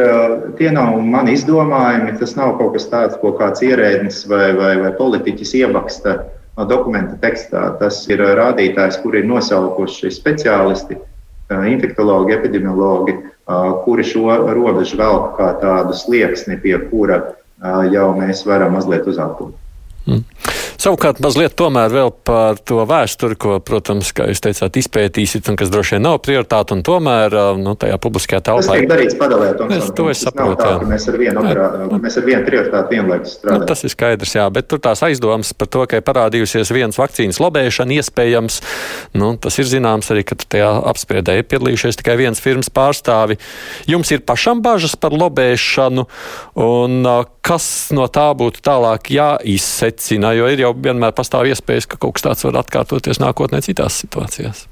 [0.56, 4.94] tie nav mani izdomājumi, tas nav kaut kas tāds, ko kāds ierēdnis vai, vai, vai
[4.96, 6.16] politiķis iebaksta
[6.70, 7.66] dokumenta tekstā.
[7.82, 10.96] Tas ir rādītājs, kur ir nosaukuši speciālisti,
[11.70, 13.16] infektologi, epidemiologi,
[13.84, 17.20] kuri šo robežu velk kā tādu slieksni, pie kura
[17.92, 19.54] jau mēs varam mazliet uzāpot.
[20.06, 20.24] Mm.
[20.80, 25.70] Savukārt, mazliet tomēr vēl par to vēsturi, ko, protams, kā jūs teicāt, izpētīsiet, un kas
[25.72, 28.64] droši vien nav prioritāte, un tomēr nu, tajā publiskajā telpā.
[28.66, 30.58] Tas tiek darīts padalēt, un es, to es saprotu.
[30.60, 31.68] Tā, mēs ar vienu, operā,
[32.02, 33.62] mēs ar vienu prioritāti vienlaikus strādājam.
[33.62, 36.98] Nu, tas ir skaidrs, jā, bet tur tās aizdomas par to, ka ir parādījusies viens
[37.00, 38.60] vakcīnas lobēšana, iespējams,
[39.20, 43.38] nu, tas ir zināms arī, ka tajā apspriedē ir piedalījušies tikai viens firmas pārstāvi.
[43.90, 46.08] Jums ir pašam bažas par lobēšanu,
[46.64, 47.08] un
[47.44, 52.26] kas no tā būtu tālāk jāizsecina, jo ir jau vienmēr pastāv iespējas, ka kaut kas
[52.26, 54.66] tāds var atkārtoties nākotnē citās situācijās.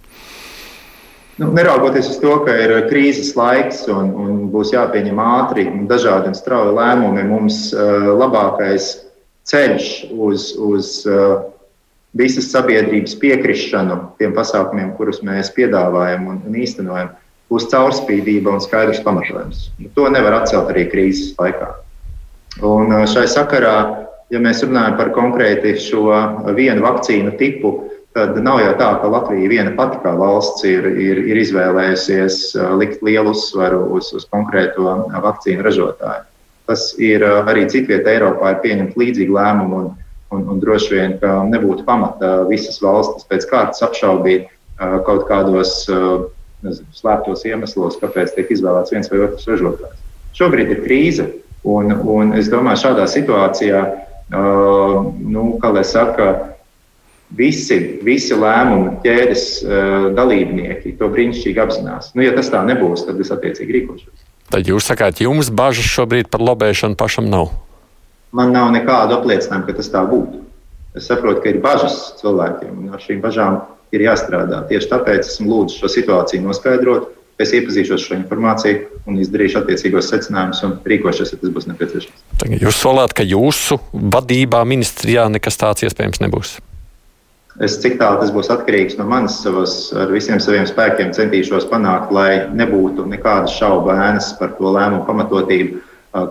[1.41, 6.37] Nu, neraugoties uz to, ka ir krīzes laiks un, un būs jāpieņem ātri dažādi un
[6.37, 8.91] strauji lēmumi, mums uh, labākais
[9.49, 11.41] ceļš uz, uz uh,
[12.19, 17.15] visas sabiedrības piekrišanu tiem pasākumiem, kurus mēs piedāvājam un, un īstenojam,
[17.53, 19.71] būs caurspīdība un skaidrs pamatojums.
[19.97, 21.73] To nevar atcelt arī krīzes laikā.
[22.69, 23.77] Un šai sakarā,
[24.33, 26.07] ja mēs runājam par konkrēti šo
[26.57, 27.73] vienu vakcīnu tipu,
[28.17, 32.39] tad nav jau tā, ka Latvija viena pati kā valsts ir, ir, ir izvēlējusies
[32.81, 36.29] likt lielu uzsvaru uz, uz konkrēto vakcīnu ražotāju.
[36.69, 39.89] Tas ir arī citvietā Eiropā ir pieņemt līdzīgu lēmumu, un,
[40.33, 41.17] un, un droši vien
[41.53, 44.49] nebūtu pamata visas valstis pēc kārtas apšaubīt
[45.07, 45.85] kaut kādos
[46.63, 49.99] nezinu, slēptos iemeslos, kāpēc tiek izvēlēts viens vai otrs ražotājs.
[50.39, 51.29] Šobrīd ir krīze,
[51.63, 56.29] Un, un es domāju, šādā situācijā, uh, nu, kā lai saka,
[57.37, 62.13] visi, visi lēmumu ķēdes uh, dalībnieki to brīnišķīgi apzinās.
[62.17, 64.29] Nu, ja tas tā nebūs, tad es attiecīgi rīkošos.
[64.53, 67.53] Tad jūs sakāt, jums bažas šobrīd par lobēšanu pašam nav?
[68.37, 70.43] Man nav nekādu apliecinājumu, ka tas tā būtu.
[70.97, 73.63] Es saprotu, ka ir bažas cilvēkiem, un ar šīm bažām
[73.97, 74.63] ir jāstrādā.
[74.69, 77.09] Tieši tāpēc esmu lūdzis šo situāciju noskaidrot
[77.43, 82.27] es iepazīšos ar šo informāciju un izdarīšu attiecīgos secinājumus un rīkošos, ja tas būs nepieciešams.
[82.43, 86.59] Tagad jūs solāt, ka jūsu vadībā ministrijā nekas tāds iespējams nebūs.
[87.61, 92.13] Es cik tālu tas būs atkarīgs no manis, savas, ar visiem saviem spēkiem centīšos panākt,
[92.15, 95.83] lai nebūtu nekādas šaubu ēnas par to lēmumu pamatotību,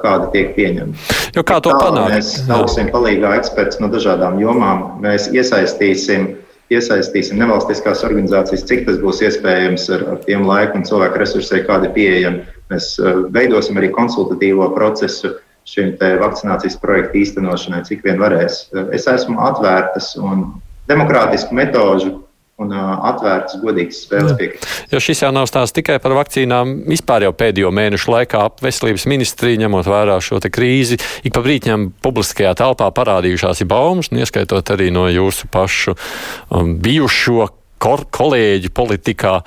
[0.01, 1.19] kāda tiek pieņemta.
[1.37, 2.15] Jo kā to panākt?
[2.15, 6.40] Mēs sauksim palīgā eksperts no dažādām jomām, mēs iesaistīsim uh,
[6.71, 11.89] iesaistīsim nevalstiskās organizācijas, cik tas būs iespējams ar, ar tiem laiku un cilvēku resursiem, kādi
[11.89, 12.43] ir pieejami.
[12.71, 15.35] Mēs uh, veidosim arī konsultatīvo procesu
[15.67, 18.65] šim vakcinācijas projektu īstenošanai, cik vien varēs.
[18.71, 20.47] Uh, es esmu atvērtas un
[20.89, 22.20] demokrātisku metožu
[22.61, 24.67] un uh, atvērtas, godīgas spēles piekrist.
[24.91, 26.75] Jo šis jau nav stāsts tikai par vakcīnām.
[26.91, 32.53] Vispār jau pēdējo mēnešu laikā veselības ministrija, ņemot vērā šo krīzi, ik pa brīķiem publiskajā
[32.59, 37.49] telpā parādījušās ir baumas, ieskaitot arī no jūsu pašu um, bijušo
[37.81, 39.39] kolēģi politikā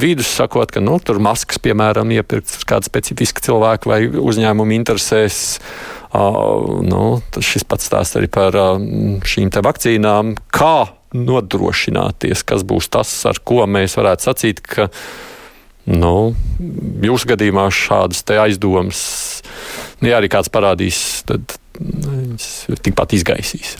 [0.00, 5.58] vidus, sakot, ka nu, tur maskas, piemēram, iepirkt kāda specifiska cilvēka vai uzņēmuma interesēs.
[6.10, 8.80] Uh, nu, šis pats stāsts arī par uh,
[9.22, 10.34] šīm te vakcīnām.
[10.50, 14.88] Kā nodrošināties, kas būs tas, ar ko mēs varētu sacīt, ka
[15.90, 16.32] nu,
[17.06, 19.00] jūsu gadījumā šādas aizdomas,
[20.00, 22.50] nu, ja arī kāds parādīs, tad viņas
[22.84, 23.76] tikpat izgaisīs.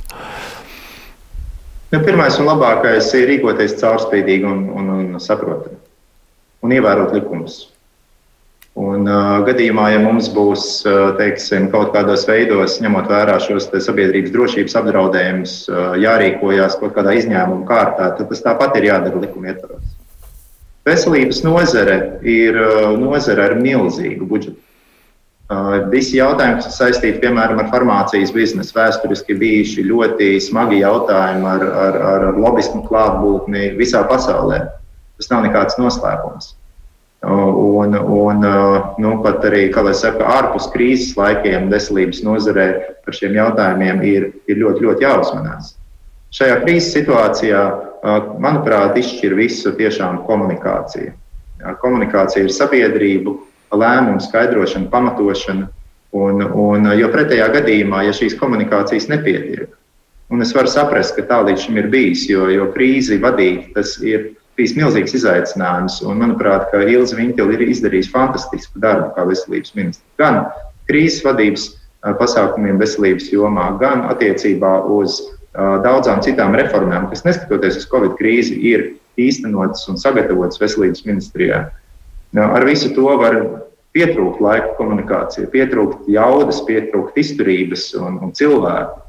[1.90, 5.81] Nu, pirmais un labākais ir rīkoties caurspīdīgi un, un, un saprotami
[6.61, 7.64] un ievērot likumus.
[8.81, 14.33] Un, uh, gadījumā, ja mums būs uh, teiksim, kaut kādos veidos, ņemot vērā šos sabiedrības
[14.33, 19.97] drošības apdraudējumus, uh, jārīkojas kaut kādā izņēmuma kārtā, tad tas tāpat ir jādara likuma ietvaros.
[20.88, 24.57] Veselības nozare ir uh, nozare ar milzīgu budžetu.
[25.51, 31.66] Uh, visi jautājumi, kas saistīti piemēram ar farmācijas biznesu, vēsturiski bijuši ļoti smagi jautājumi ar,
[31.85, 34.62] ar, ar lobismu klātbūtni visā pasaulē.
[35.19, 36.55] Tas nav nekāds noslēpums.
[37.20, 38.44] Un, un
[38.96, 42.68] nu, pat arī, kā jau saka, ārpus krīzes laikiem veselības nozarē
[43.04, 45.74] par šiem jautājumiem ir, ir ļoti, ļoti jāuzmanās.
[46.33, 47.61] Šajā krīzes situācijā,
[48.40, 51.12] manuprāt, izšķir visu tiešām komunikācija.
[51.83, 53.37] Komunikācija ir sabiedrību,
[53.76, 55.68] lēmumu skaidrošana, pamatošana.
[56.16, 59.68] Un, un, jo pretējā gadījumā, ja šīs komunikācijas nepietiek,
[60.33, 63.92] un es varu saprast, ka tā līdz šim ir bijis, jo, jo krīzi vadīt, tas
[64.02, 65.99] ir bijis milzīgs izaicinājums.
[66.05, 70.07] Un, manuprāt, ka Ilza Viņķila ir izdarījusi fantastisku darbu kā veselības ministrs.
[70.20, 70.44] Gan
[70.90, 71.70] krīzes vadības
[72.20, 75.18] pasākumiem veselības jomā, gan attiecībā uz
[75.85, 78.87] daudzām citām reformām, kas neskatoties uz Covid krīzi, ir
[79.20, 81.64] īstenotas un sagatavotas veselības ministrijā.
[82.38, 83.37] Ar visu to var
[83.96, 89.01] pietrūkt laika komunikācija, pietrūkt jaudas, pietrūkt izturības un, un cilvēku.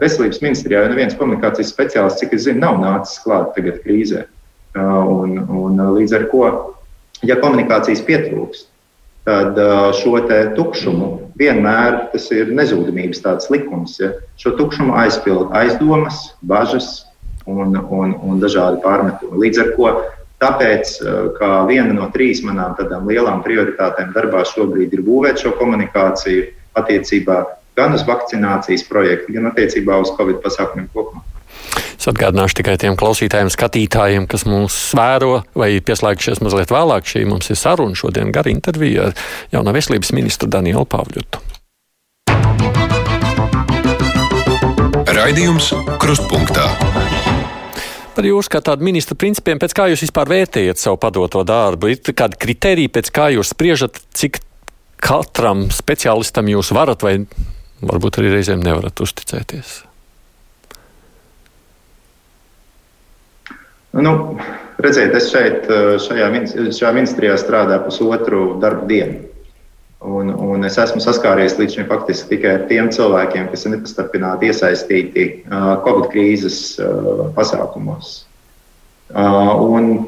[0.00, 4.24] Veselības ministrijā jau neviens komunikācijas speciālists, cik es zinu, nav nācis klāt tagad krīzē.
[4.76, 6.48] Un, un līdz ar to,
[7.24, 8.66] ja komunikācijas pietrūks,
[9.26, 9.56] tad
[9.98, 10.18] šo
[10.56, 11.08] tukšumu
[11.40, 13.96] vienmēr tas ir nezudamības tāds likums.
[14.02, 14.12] Ja?
[14.38, 17.06] Šo tukšumu aizpild aizdomas, bažas
[17.46, 19.40] un, un, un dažādi pārmetumi.
[19.46, 19.90] Līdz ar to
[20.36, 20.98] Tāpēc,
[21.64, 27.38] viena no trīs manām tādām lielām prioritātēm darbā šobrīd ir būvēt šo komunikāciju attiecībā
[27.76, 31.24] gan uz vakcinācijas projektu, gan attiecībā uz Covid pasākumiem kopumā.
[31.96, 37.08] Es atgādināšu tikai tiem klausītājiem, skatītājiem, kas mūs vēro vai pieslēgšies mazliet vēlāk.
[37.08, 41.42] Šī mums ir saruna šodien gara intervija ar jaunā veselības ministru Danielu Pāvļutu.
[45.16, 46.66] Raidījums Krustpunktā.
[48.16, 51.90] Par jūsu kā tādu ministru principiem, pēc kā jūs vispār vērtējat savu padoto darbu?
[51.92, 54.40] Ir kādi kriteriji, pēc kā jūs spriežat, cik
[55.00, 57.18] katram speciālistam jūs varat vai
[57.84, 59.85] varbūt arī reizēm nevarat uzticēties?
[63.96, 64.36] Nu,
[64.76, 66.28] redziet, es šeit, eh, šajā,
[66.74, 69.22] šajā ministrijā strādāju pusotru darbu dienu.
[70.06, 74.50] Un, un es esmu saskāries līdz šim faktiski tikai ar tiem cilvēkiem, kas ir nepastarpināti
[74.50, 78.26] iesaistīti uh, Covid krīzes uh, pasākumos.
[79.08, 80.04] Uh,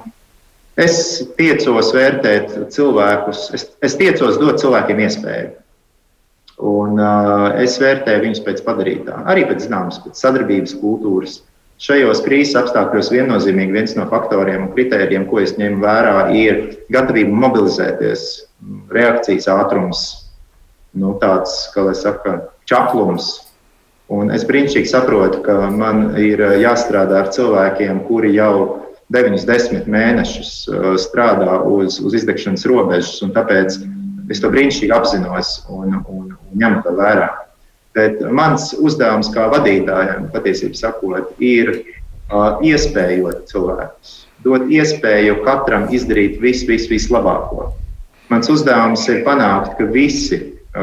[0.77, 5.51] es tiecos vērtēt cilvēkus, es, es tiecos dot cilvēkiem iespēju.
[6.69, 11.41] Un, uh, es vērtēju viņus pēc padarītā, arī pēc zināmas, pēc sadarbības kultūras.
[11.79, 16.57] Šajos krīzes apstākļos viennozīmīgi viens no faktoriem un kritērijiem, ko es ņemu vērā, ir
[16.91, 18.25] gatavība mobilizēties,
[18.91, 20.01] reakcijas ātrums,
[20.99, 22.35] nu, tāds, kā lai saka,
[22.67, 23.31] čaklums.
[24.11, 28.81] Un es brīnišķīgi saprotu, ka man ir jāstrādā ar cilvēkiem, kuri jau
[29.15, 33.79] 9, 10 mēnešus uh, strādā uz, uz izdegšanas robežas, un tāpēc
[34.33, 37.29] es to brīnišķīgi apzinos un, un, un ņemu to vērā.
[37.99, 44.13] Bet mans uzdevums kā vadītājam, patiesībā sakot, ir uh, iespējot cilvēkus,
[44.45, 47.73] dot iespēju katram izdarīt visu, visu, vislabāko.
[48.31, 50.39] Mans uzdevums ir panākt, ka visi,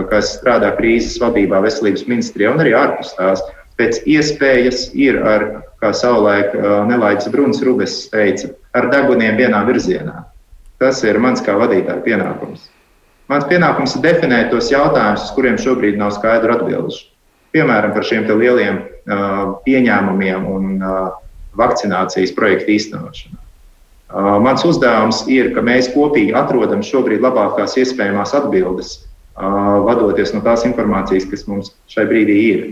[0.10, 3.44] kas strādā krīzes vadībā, veselības ministrijā un arī ārpus tās,
[3.80, 5.46] pēc iespējas ir ar,
[5.80, 10.24] kā savulaik uh, Nelaiķis Bruns Rubes teica, ar deguniem vienā virzienā.
[10.82, 12.68] Tas ir mans kā vadītāja pienākums.
[13.32, 17.08] Mans pienākums ir definēt tos jautājumus, uz kuriem šobrīd nav skaidru atbildžu.
[17.56, 21.08] Piemēram, par šiem lieliem uh, pieņēmumiem un uh,
[21.58, 23.40] vakcinācijas projektu īstenošanu.
[24.06, 30.44] Uh, mans uzdevums ir, ka mēs kopīgi atrodam šobrīd labākās iespējamās atbildes, uh, vadoties no
[30.46, 32.68] tās informācijas, kas mums šai brīdī ir.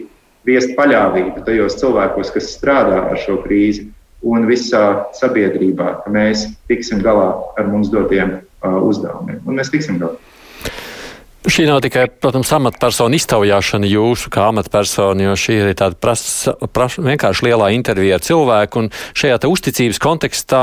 [0.46, 3.88] Viest paļāvību tajos cilvēkos, kas strādā ar šo krīzi,
[4.22, 9.42] un visā sabiedrībā, ka mēs tiksim galā ar mums dotiem uh, uzdevumiem.
[9.48, 10.20] Un mēs tiksim galā.
[11.44, 17.04] Šī nav tikai, protams, amatpersonu iztaujāšana jūsu kā amatpersona, jo šī ir tāda prasa, prasa,
[17.04, 18.88] vienkārši lielā intervija ar cilvēku, un
[19.20, 20.62] šajā uzticības kontekstā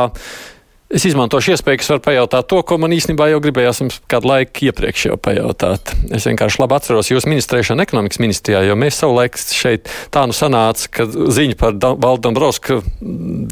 [0.90, 4.64] Es izmantošu iespēju, kas var pajautāt to, ko man īstenībā jau gribējās jums kādu laiku
[4.66, 5.92] iepriekš jau pajautāt.
[6.10, 10.88] Es vienkārši labi atceros jūsu ministrēšanu ekonomikas ministrijā, jo mēs savulaik šeit tā nu sanāca,
[10.90, 12.80] ka ziņa par Valdu Dombrovska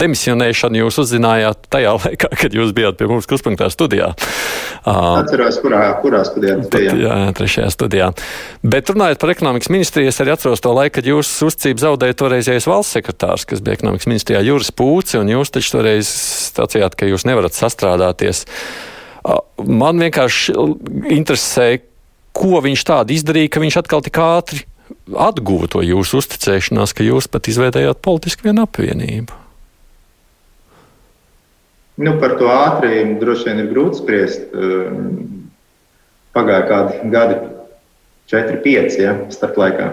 [0.03, 4.11] demisionēšanu jūs uzzinājāt tajā laikā, kad jūs bijāt pie mums kruspunktā studijā.
[4.82, 6.97] Atceros, kurā, kurā studijā tas bija.
[7.05, 8.11] Jā, trešajā studijā.
[8.66, 12.66] Bet runājot par ekonomikas ministriju, es arī atceros to laiku, kad jūs uzcību zaudēja toreizējais
[12.66, 16.11] valsts sekretārs, kas bija ekonomikas ministrijā Juris Pūci, un jūs taču toreiz
[16.51, 18.45] stācījāt, ka jūs nevarat sastrādāties.
[19.64, 20.55] Man vienkārši
[21.12, 21.68] interesē,
[22.37, 24.64] ko viņš tādu izdarīja, ka viņš atkal tik ātri
[25.16, 29.45] atguva to jūsu uzticēšanās, ka jūs pat izveidējāt politisku vienu apvienību.
[31.99, 34.53] Nu, par to ātri droši vien ir grūti spriest.
[36.37, 37.39] Pagāja kādi gadi,
[38.31, 39.89] 4, 5 ja, starp laikā.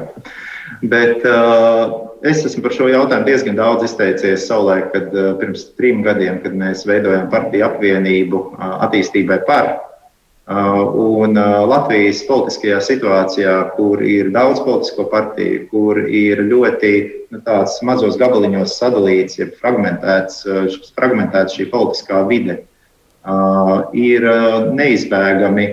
[0.82, 6.00] Bet uh, Es esmu par šo jautājumu diezgan daudz izteicies savulaik, kad eh, pirms trim
[6.06, 9.68] gadiem, kad mēs veidojām partiju apvienību eh, attīstībai par.
[9.76, 11.38] Eh, un
[11.70, 16.94] Latvijas politiskajā situācijā, kur ir daudz politisko partiju, kur ir ļoti
[17.30, 20.46] nu, tāds mazos gabaliņos sadalīts, ja fragmentēts,
[20.98, 22.64] fragmentēts šī politiskā vide,
[23.98, 24.26] ir
[24.78, 25.66] neizbēgami,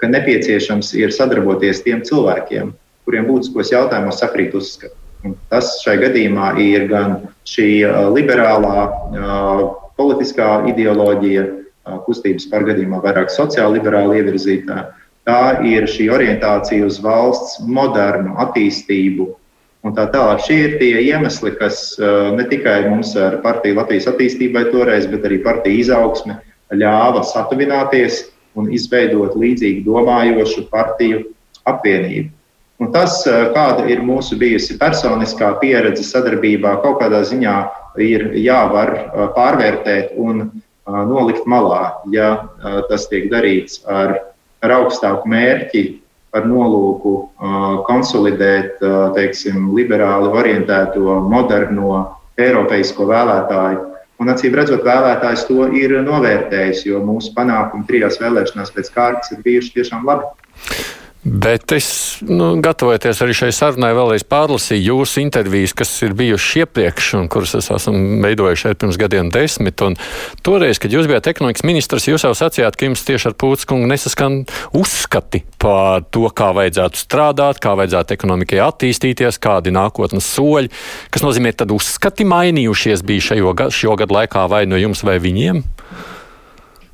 [0.00, 2.70] ka nepieciešams ir sadarboties tiem cilvēkiem,
[3.04, 4.96] kuriem būtiskos jautājumos sakrīt uzskati.
[5.48, 7.14] Tas šai gadījumā ir gan
[7.48, 7.68] šī
[8.12, 8.88] liberālā
[9.96, 11.46] politiskā ideoloģija,
[12.04, 14.84] kustības par gadījumā vairāk sociāli liberāli ievirzītā.
[15.24, 19.30] Tā ir šī orientācija uz valsts modernu attīstību
[19.84, 20.42] un tā tālāk.
[20.44, 21.96] Šie ir tie iemesli, kas
[22.36, 26.38] ne tikai mums ar partiju Latvijas attīstībai toreiz, bet arī partiju izaugsme
[26.76, 28.26] ļāva satuvināties
[28.60, 31.24] un izveidot līdzīgi domājošu partiju
[31.68, 32.30] apvienību.
[32.82, 37.56] Un tas, eh, kāda ir mūsu bijusi personiskā pieredze sadarbībā, kaut kādā ziņā
[38.02, 42.48] ir jāvar eh, pārvērtēt un eh, nolikt malā, ja
[42.90, 44.16] tas tiek darīts ar,
[44.64, 45.84] ar augstāku mērķi,
[46.34, 47.12] ar nolūku
[47.86, 48.80] konsolidēt
[49.14, 52.00] teiksim, liberāli orientēto, moderno,
[52.42, 53.84] eiropeisko vēlētāju.
[54.18, 59.46] Un, acīm redzot, vēlētājs to ir novērtējis, jo mūsu panākumi trijās vēlēšanās pēc kārtas ir
[59.46, 60.26] bijuši tiešām labi.
[61.24, 61.86] Bet es,
[62.28, 67.54] nu, gatavojoties arī šai sarunai, vēlreiz pārlasīju jūsu intervijas, kas ir bijušas iepriekš, un kuras
[67.56, 69.80] es esmu veidojuši arī pirms gadiem desmit.
[69.86, 69.96] Un
[70.44, 74.42] toreiz, kad jūs bijāt ekonomikas ministrs, jūs jau sacījāt, ka jums tieši ar Pūtskungu nesaskan
[74.76, 80.68] uzskati par to, kā vajadzētu strādāt, kā vajadzētu ekonomikai attīstīties, kādi nākotnes soļi,
[81.08, 85.64] kas nozīmē, tad uzskati mainījušies bija šajo, šo gadu laikā vai no jums vai viņiem?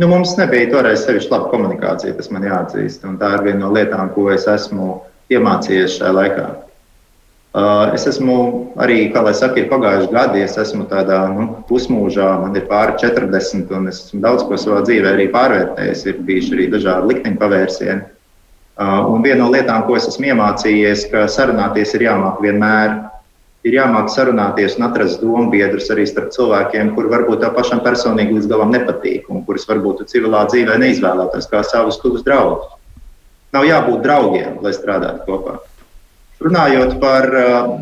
[0.01, 3.03] Nu, mums nebija toreiz sevišķi laba komunikācija, tas man jāatzīst.
[3.21, 4.95] Tā ir viena no lietām, ko es esmu
[5.29, 6.45] iemācījies šajā laikā.
[7.51, 8.37] Uh, es esmu
[8.81, 12.95] arī, kā lai saka, ir pagājuši gadi, es esmu tādā nu, pusmūžā, man ir pāri
[13.03, 16.07] 40, un es esmu daudz ko savā dzīvē arī pārvērtējis.
[16.09, 18.01] Ir bijuši arī dažādi likteņu pavērsieni.
[18.81, 22.97] Uh, un viena no lietām, ko es esmu iemācījies, ka sarunāties ir jāmāk vienmēr
[23.67, 28.39] ir jāmāk sarunāties un atrast domu biedrus arī starp cilvēkiem, kuri varbūt tev pašam personīgi
[28.39, 32.71] līdz galam nepatīk un kurus varbūt civilā dzīvē neizvēlētos kā savus tuvus draugus.
[33.53, 35.59] Nav jābūt draugiem, lai strādātu kopā.
[36.41, 37.73] Runājot par uh,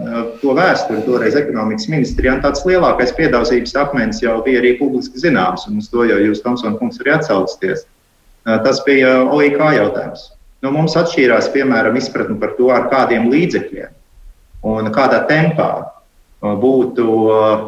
[0.40, 5.78] to vēsturi, toreiz ekonomikas ministrijā, tāds lielākais piedāvājums akmens jau bija arī publiski zināms, un
[5.78, 7.84] uz to jau jūs, Tomson, kungs, arī atsaucaties.
[8.48, 10.32] Uh, tas bija OIK jautājums.
[10.64, 13.94] Nu, mums atšķīrās, piemēram, izpratne par to, ar kādiem līdzekļiem
[14.66, 17.66] un kādā tempā uh, būtu uh,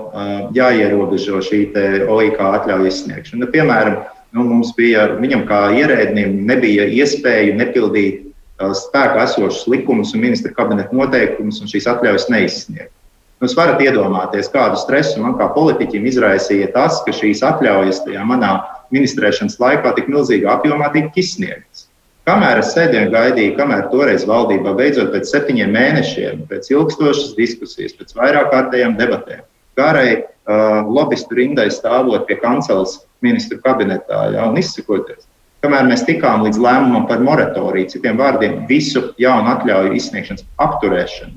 [0.56, 1.66] jāierobežo šī
[2.10, 3.44] OIK atļauju izsniegšana.
[3.44, 4.00] Nu, piemēram,
[4.36, 10.54] nu, mums bija, viņam kā ierēdnim nebija iespēja nepildīt uh, spēkā esošus likumus un ministra
[10.56, 12.92] kabineta noteikumus un šīs atļaujas neizsniegt.
[13.40, 18.24] Nu, jūs varat iedomāties, kādu stresu man kā politiķim izraisīja tas, ka šīs atļaujas tajā
[18.28, 18.58] manā
[18.92, 21.89] ministrēšanas laikā tik milzīgā apjomā tika izsniegtas.
[22.30, 28.14] Kamēr es sēdēju gaidīju, kamēr toreiz valdībā beidzot pēc septiņiem mēnešiem, pēc ilgstošas diskusijas, pēc
[28.14, 29.40] vairāk kārtējām debatēm,
[29.80, 35.24] garai uh, lobbyistu rindai stāvot pie kanceles ministru kabinetā ja, un izsakoties,
[35.64, 41.34] kamēr mēs tikām līdz lēmumam par moratoriju, citiem vārdiem, visu jaunu atļauju izsniegšanas apturēšanu.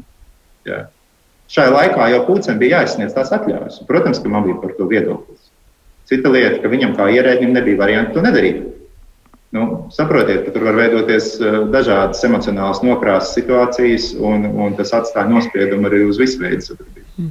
[0.70, 0.84] Ja.
[1.50, 3.82] Šai laikā jau pūcēm bija jāizsniedz tās atļaujas.
[3.90, 5.50] Protams, ka man bija par to viedoklis.
[6.10, 8.62] Cita lieta, ka viņam kā ierēdnim nebija variantu to nedarīt.
[9.54, 15.30] Nu, saprotiet, ka tur var veidoties eh, dažādas emocionālas nokrāsas situācijas, un, un tas atstāja
[15.30, 17.06] nospiedumu arī uz visu veidu sadarbību.
[17.22, 17.30] Mm.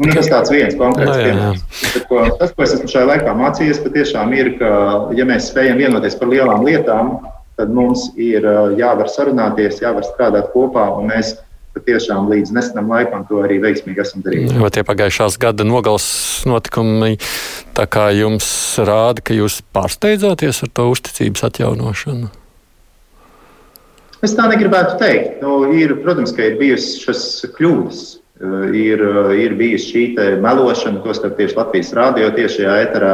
[0.00, 2.06] Un tas tāds viens konkrēts no, piemērs.
[2.08, 4.72] Ko, tas, ko es esmu šajā laikā mācījies, patiešām ir, ka,
[5.18, 7.18] ja mēs spējam vienoties par lielām lietām,
[7.60, 11.34] tad mums ir eh, jāvar sarunāties, jāvar strādāt kopā, un mēs
[11.76, 14.60] patiešām līdz nesenam laikam to arī veiksmīgi esam darījuši.
[14.60, 16.06] Vai tie pagājušās gada nogals
[16.48, 17.16] notikumi
[17.76, 18.46] tā kā jums
[18.82, 22.32] rāda, ka jūs pārsteidzāties ar to uzticības atjaunošanu?
[24.22, 25.40] Es tā negribētu teikt.
[25.42, 27.24] Nu, ir, protams, ka ir bijušas
[27.56, 28.02] kļūdas.
[28.74, 29.02] Ir,
[29.38, 30.02] ir bijusi šī
[30.42, 33.12] melošana, to starp tieši Latvijas rādio tiešajā eterā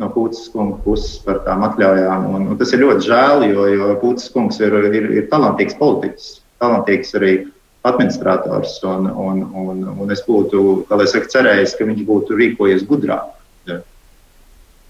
[0.00, 2.28] no Pūtas kunga puses par tām atļaujām.
[2.36, 6.30] Un, un tas ir ļoti žēl, jo, jo Pūtas kungs ir, ir, ir talantīgs politiķis,
[6.62, 7.34] talantīgs arī
[7.82, 8.82] administrators.
[8.82, 13.38] Un, un, un, un es būtu, saka, cerējis, ka viņš būtu rīkojies gudrāk.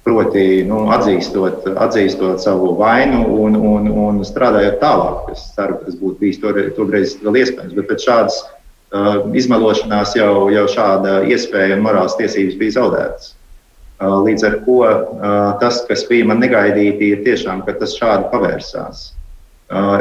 [0.03, 5.29] Proti, nu, atzīstot, atzīstot savu vainu un, un, un strādājot tālāk.
[5.31, 7.77] Es ceru, ka tas būtu bijis toreiz vēl iespējams.
[7.77, 13.31] Bet pēc šādas uh, izmelošanās jau, jau šāda iespēja un morāls tiesības bija zaudētas.
[14.03, 14.99] Uh, līdz ar to uh,
[15.63, 19.13] tas, kas bija man negaidīti, ir tiešām, ka tas šādi pavērsās.
[19.13, 19.22] Uh,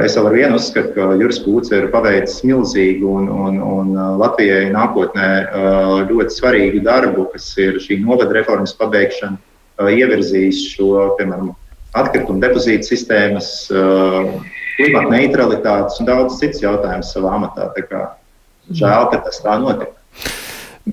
[0.05, 4.09] es vēl ar vienu uzskatu, ka Juris Pūts ir paveicis milzīgu un, un, un uh,
[4.19, 9.39] Latvijai nākotnē uh, ļoti svarīgu darbu, kas ir šī novada reformas pabeigšana
[9.81, 11.53] ievirzījis šo, piemēram,
[11.97, 13.47] atkritumu depozītu sistēmas,
[14.77, 17.71] klimata neutralitātes un daudz citas jautājumus savā amatā.
[18.69, 19.97] Žēl, ka tas tā notika.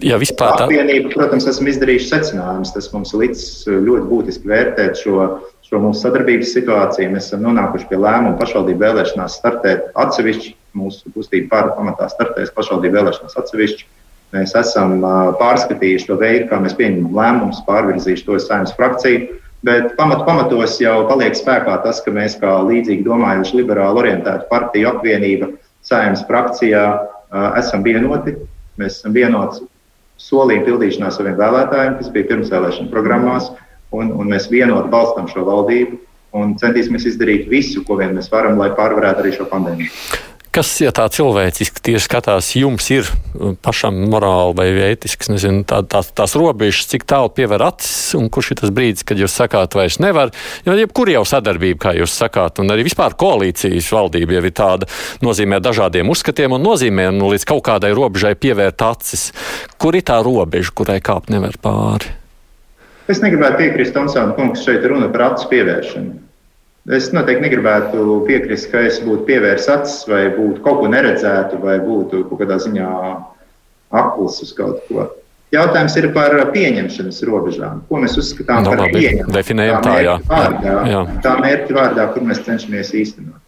[0.05, 2.75] Ja vispār tā apvienība, protams, esam izdarījuši secinājumus.
[2.75, 5.29] Tas mums licis ļoti būtiski vērtēt šo,
[5.69, 7.13] šo mūsu sadarbības situāciju.
[7.13, 10.55] Mēs esam nonākuši pie lēmuma pašvaldību vēlēšanās startēt atsevišķi.
[10.79, 13.89] Mūsu kustība pāri pamatā startēs pašvaldību vēlēšanās atsevišķi.
[14.37, 14.99] Mēs esam
[15.41, 19.39] pārskatījuši to veidu, kā mēs pieņemam lēmumus, pārvirzījuši to saimnes frakciju.
[19.67, 24.93] Bet pamat, pamatos jau paliek spēkā tas, ka mēs kā līdzīgi domājuši liberāli orientēta partiju
[24.93, 25.51] apvienība
[25.89, 26.85] saimnes frakcijā
[27.59, 28.37] esam vienoti.
[28.79, 29.67] Mēs esam vienoti
[30.23, 33.51] solījumu pildīšanā saviem vēlētājiem, kas bija pirmsvēlēšana programmās,
[33.95, 36.01] un, un mēs vienoti balstam šo valdību
[36.39, 39.93] un centīsimies izdarīt visu, ko vien mēs varam, lai pārvarētu arī šo pandēmiju.
[40.59, 45.83] Kas, ja tā cilvēciski tieši skatās, jums ir uh, pašam morāli vai ētisks, nezinu, tā,
[45.85, 49.77] tā, tās robežas, cik tālu piever acis un kurš ir tas brīdis, kad jūs sakāt,
[49.77, 50.33] vairs nevar,
[50.67, 54.89] jo jebkur jau sadarbība, kā jūs sakāt, un arī vispār koalīcijas valdība jau ir tāda,
[55.23, 59.29] nozīmē dažādiem uzskatiem un nozīmē nu, līdz kaut kādai robežai pievērt acis.
[59.79, 62.18] Kur ir tā robeža, kurai kāpt nevar pāri?
[63.09, 66.19] Es negribētu piekrist Tomsona kungs, šeit runa par acu pievēršanu.
[66.97, 71.79] Es noteikti negribētu piekrist, ka es būtu pievērsis acis vai būtu kaut ko neredzētu vai
[71.85, 72.91] būtu kaut kādā ziņā
[74.03, 75.09] akls uz kaut ko.
[75.53, 77.83] Jautājums ir par pieņemšanas robežām.
[77.89, 79.35] Ko mēs uzskatām no, nu, par pieņemšanu?
[79.37, 80.17] Definējam tā, jā.
[80.29, 81.03] Vārdā, jā.
[81.25, 83.41] Tā mērķa vārdā, kur mēs cenšamies īstenot.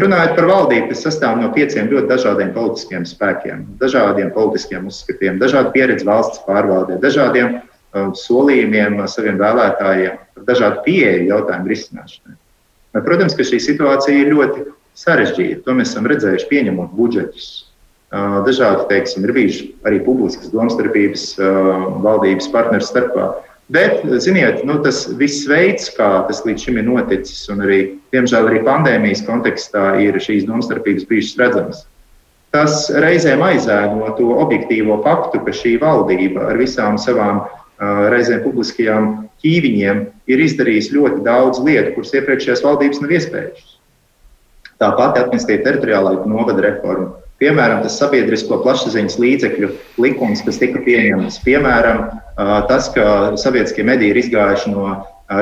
[0.00, 5.74] Runājot par valdību, tas sastāv no pieciem ļoti dažādiem politiskiem spēkiem, dažādiem politiskiem uzskatiem, dažādu
[5.74, 7.58] pieredzi valsts pārvaldē, dažādiem
[7.94, 12.36] solījumiem saviem vēlētājiem, dažādu pieeju jautājumu risināšanai.
[13.06, 14.64] Protams, ka šī situācija ir ļoti
[14.98, 15.64] sarežģīta.
[15.66, 17.50] To mēs esam redzējuši, pieņemot budžetus.
[18.10, 21.28] Dažādi, teiksim, ir bijuši arī publiskas domstarpības
[22.02, 23.28] valdības partneru starpā.
[23.70, 27.78] Bet, ziniet, nu, tas viss veids, kā tas līdz šim ir noticis, un arī,
[28.10, 31.84] diemžēl, arī pandēmijas kontekstā ir šīs domstarpības bijušas redzamas.
[32.50, 37.44] Tas reizēm aizēno to objektīvo faktu, ka šī valdība ar visām savām
[37.80, 39.10] reizēm publiskajām
[39.40, 43.76] ķīviņiem ir izdarījis ļoti daudz lietu, kuras iepriekšējās valdības nav iespējušas.
[44.80, 47.10] Tāpat administratīva teritoriālā novada reforma,
[47.40, 49.70] piemēram, tas sabiedrisko plašsaziņas līdzekļu
[50.00, 52.06] likums, kas tika pieņemts, piemēram,
[52.68, 54.92] tas, ka sabiedriskie mediji ir izgājuši no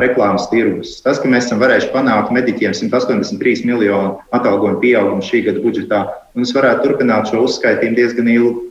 [0.03, 0.99] reklāmas tirgus.
[1.05, 6.03] Tas, ka mēs esam varējuši panākt mediķiem 183 miljonu atalgojumu pieaugumu šī gada budžetā,
[6.37, 8.67] un es varētu turpināt šo uzskaitījumu diezgan ilgi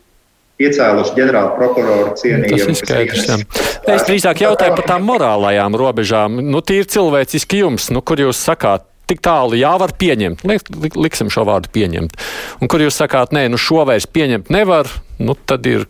[0.58, 2.58] piecēluši ģenerāla prokurora cienījumu.
[2.58, 3.26] Tas ir skaidrs.
[3.94, 6.40] Es drīzāk jautāju par tām morālajām robežām.
[6.44, 10.44] Nu, tīri cilvēciski jums, nu, kur jūs sakāt, tik tālu jā, var pieņemt.
[10.48, 12.18] Lik, liksim šo vārdu pieņemt.
[12.62, 14.90] Un kur jūs sakāt, nē, nu šo vairs pieņemt nevar,
[15.22, 15.88] nu tad ir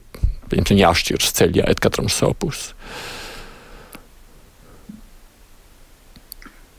[0.53, 2.76] jāšķiras ceļā, iet katram uz savu pusi.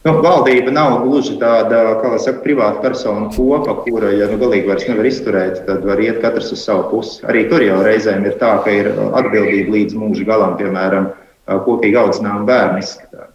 [0.06, 4.70] Nu, valdība nav gluži tāda, kā jau saka, privāta persona kopa, kura, ja nu galīgi
[4.70, 7.24] vairs nevar izturēt, tad var iet katrs uz savu pusi.
[7.26, 11.08] Arī tur jau reizēm ir tā, ka ir atbildība līdz mūža galam, piemēram,
[11.64, 13.26] kopīgi audzinām bērnu izskatā.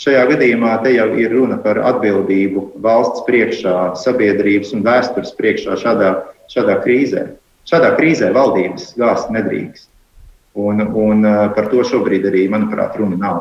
[0.00, 6.10] Šajā gadījumā te jau ir runa par atbildību valsts priekšā, sabiedrības un vēstures priekšā šādā,
[6.52, 7.26] šādā krīzē.
[7.68, 9.88] Šādā krīzē valdības gāzt nedrīkst.
[10.56, 13.40] Un, un par to šobrīd arī, manuprāt, runa nav.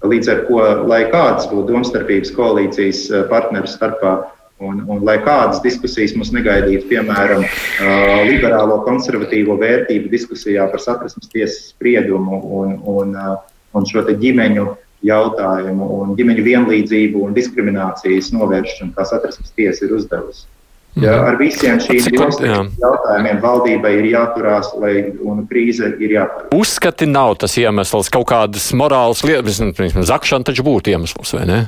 [0.00, 4.12] Līdz ar to, lai kādas būtu domstarpības koalīcijas eh, partneru starpā,
[4.64, 11.28] un, un lai kādas diskusijas mums negaidītu, piemēram, eh, liberālo konservatīvo vērtību diskusijā par satversmes
[11.32, 13.34] tiesas spriedumu un, un, eh,
[13.76, 14.70] un šo ģimeņu
[15.04, 20.48] jautājumu un ģimeņu vienlīdzību un diskriminācijas novēršanu, kā satversmes tiesa ir uzdevusi.
[20.98, 24.94] Ja, ar visiem šīm jautājumiem valdībai ir jāturās, lai
[25.50, 26.50] krīze ir jāturās.
[26.56, 31.60] Uzskati nav tas iemesls, kaut kādas morālas lietas, piemēram, zakšana taču būtu iemesls, vai ne?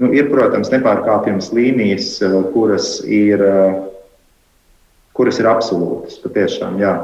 [0.00, 3.74] Nu, ir, protams, nepārkāpjamas līnijas, eh, kuras ir, eh,
[5.12, 6.16] kuras ir absolūtas.
[6.24, 6.94] Patiešām, jā,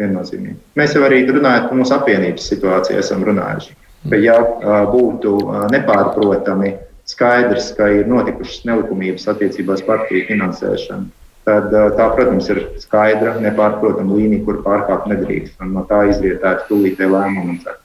[0.00, 0.56] viennozīmīgi.
[0.74, 3.76] Mēs jau arī runājot par mūsu apvienības situāciju, esam runājuši.
[4.10, 5.36] Ka, ja eh, būtu
[5.70, 6.74] nepārprotami
[7.10, 11.10] skaidrs, ka ir notikušas nelikumības attiecībās partiju finansēšanu,
[11.48, 15.60] tad tā, protams, ir skaidra, nepārprotama līnija, kur pārkāpt nedrīkst.
[15.70, 17.80] No tā izrietētu tūlītēji lēmumu un ceru.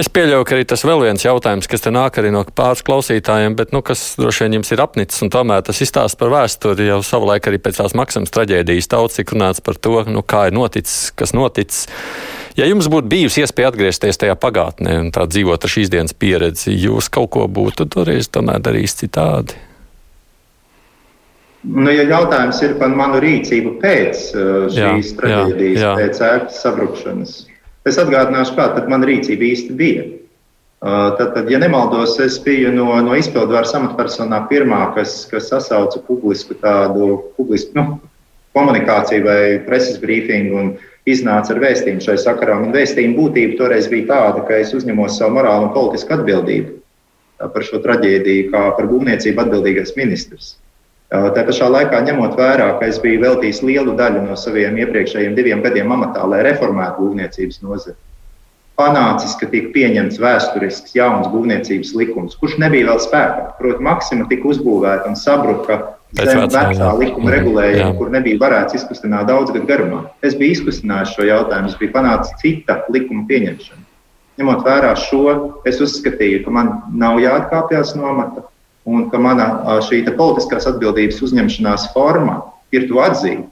[0.00, 3.56] Es pieļauju, ka arī tas vēl viens jautājums, kas te nāk arī no pāris klausītājiem,
[3.58, 7.02] bet nu, kas droši vien jums ir apnicis, un tomēr tas izstāsta par vēsturi jau
[7.04, 11.10] savulaik arī pēc tās maksas traģēdijas tauts, cik runāts par to, nu, kā ir noticis,
[11.12, 11.84] kas noticis.
[12.58, 16.74] Ja jums būtu bijusi iespēja atgriezties tajā pagātnē un tā dzīvot ar šīs dienas pieredzi,
[16.74, 19.58] jūs kaut ko būtu toreiz tomēr darījis citādi?
[21.60, 25.94] Nu, ja jautājums ir par manu rīcību pēc uh, šīs jā, traģēdijas, jā, jā.
[26.00, 27.34] pēc ēkas sabrukšanas,
[27.88, 30.04] Es atgādināšu, kāda man rīcība īsti bija.
[30.80, 36.00] Uh, tad, tad, ja nemaldos, es biju no, no izpildvaras amatpersonā pirmā, kas, kas sasauca
[36.06, 37.98] publisku tādu publisku, nu,
[38.56, 40.70] komunikāciju vai preses brīfingu un
[41.14, 42.56] iznāca ar vēstījumu šai sakarā.
[42.62, 46.78] Un vēstījuma būtība toreiz bija tāda, ka es uzņemos savu morālu un politisku atbildību
[47.40, 50.58] par šo traģēdiju, kā par būvniecību atbildīgais ministrs.
[51.10, 55.62] Tā pašā laikā, ņemot vērā, ka es biju veltījis lielu daļu no saviem iepriekšējiem diviem
[55.64, 57.96] gadiem amatā, lai reformētu būvniecības nozari,
[58.78, 63.48] panācis, ka tika pieņemts vēsturisks jauns būvniecības likums, kurš nebija vēl spēkā.
[63.58, 65.80] Protams, Maksima tika uzbūvēta un sabruka
[66.18, 67.34] zem vecā likuma mhm.
[67.36, 70.02] regulējuma, kur nebija varēts izkustināt daudz gadu garumā.
[70.26, 73.86] Es biju izkustinājis šo jautājumu, es biju panācis cita likuma pieņemšanu.
[74.40, 75.24] Ņemot vērā šo,
[75.68, 78.46] es uzskatīju, ka man nav jāatkāpjas no amata
[78.88, 82.40] un ka mana šī politiskās atbildības uzņemšanās forma
[82.72, 83.44] ir to atzīt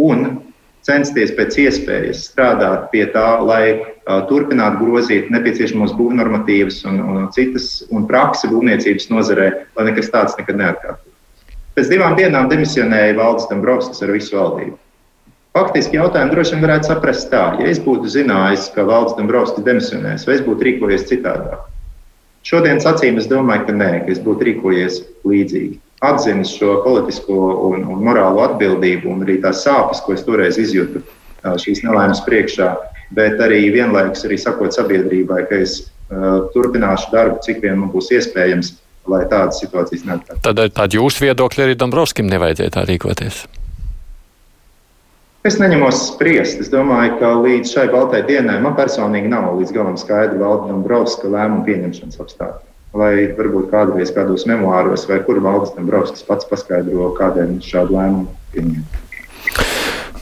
[0.00, 0.40] un
[0.86, 7.82] censties pēc iespējas strādāt pie tā, lai uh, turpinātu grozīt nepieciešamos būvnormatīvas un, un citas
[7.90, 11.15] un praksi būvniecības nozarē, lai nekas tāds nekad neatkārtotos.
[11.76, 14.78] Pēc divām dienām demisionēja Valdis Dombrovskis ar visu valdību.
[15.56, 20.24] Faktiski jautājumu droši vien varētu saprast tā, ja es būtu zinājis, ka Valdis Dombrovskis demisionēs,
[20.24, 21.66] vai es būtu rīkojies citādāk.
[22.48, 24.98] Šodienas acīm es domāju, ka nē, ka es būtu rīkojies
[25.28, 25.76] līdzīgi.
[26.06, 27.36] Atzinis šo politisko
[27.68, 31.04] un, un morālo atbildību un arī tās sāpes, ko es toreiz izjūtu
[31.60, 32.70] šīs nelaimes priekšā,
[33.16, 38.12] bet arī vienlaikus arī sakot sabiedrībai, ka es uh, turpināšu darbu, cik vien man būs
[38.16, 38.78] iespējams,
[39.10, 40.42] lai tādas situācijas neatkārtotos.
[40.46, 43.44] Tad tādu jūsu viedokļu arī Dombrovskim nevajadzēja tā rīkoties.
[45.46, 46.58] Es neņemos spriest.
[46.64, 51.30] Es domāju, ka līdz šai baltai dienai man personīgi nav līdz galam skaidra Valdis Dombrovska
[51.30, 52.66] lēmuma pieņemšanas apstākļi.
[52.96, 58.38] Lai varbūt kādreiz kādos memoāros vai kur Valdis Dombrovskis pats paskaidro, kādēļ viņš šādu lēmumu
[58.56, 59.05] pieņēma.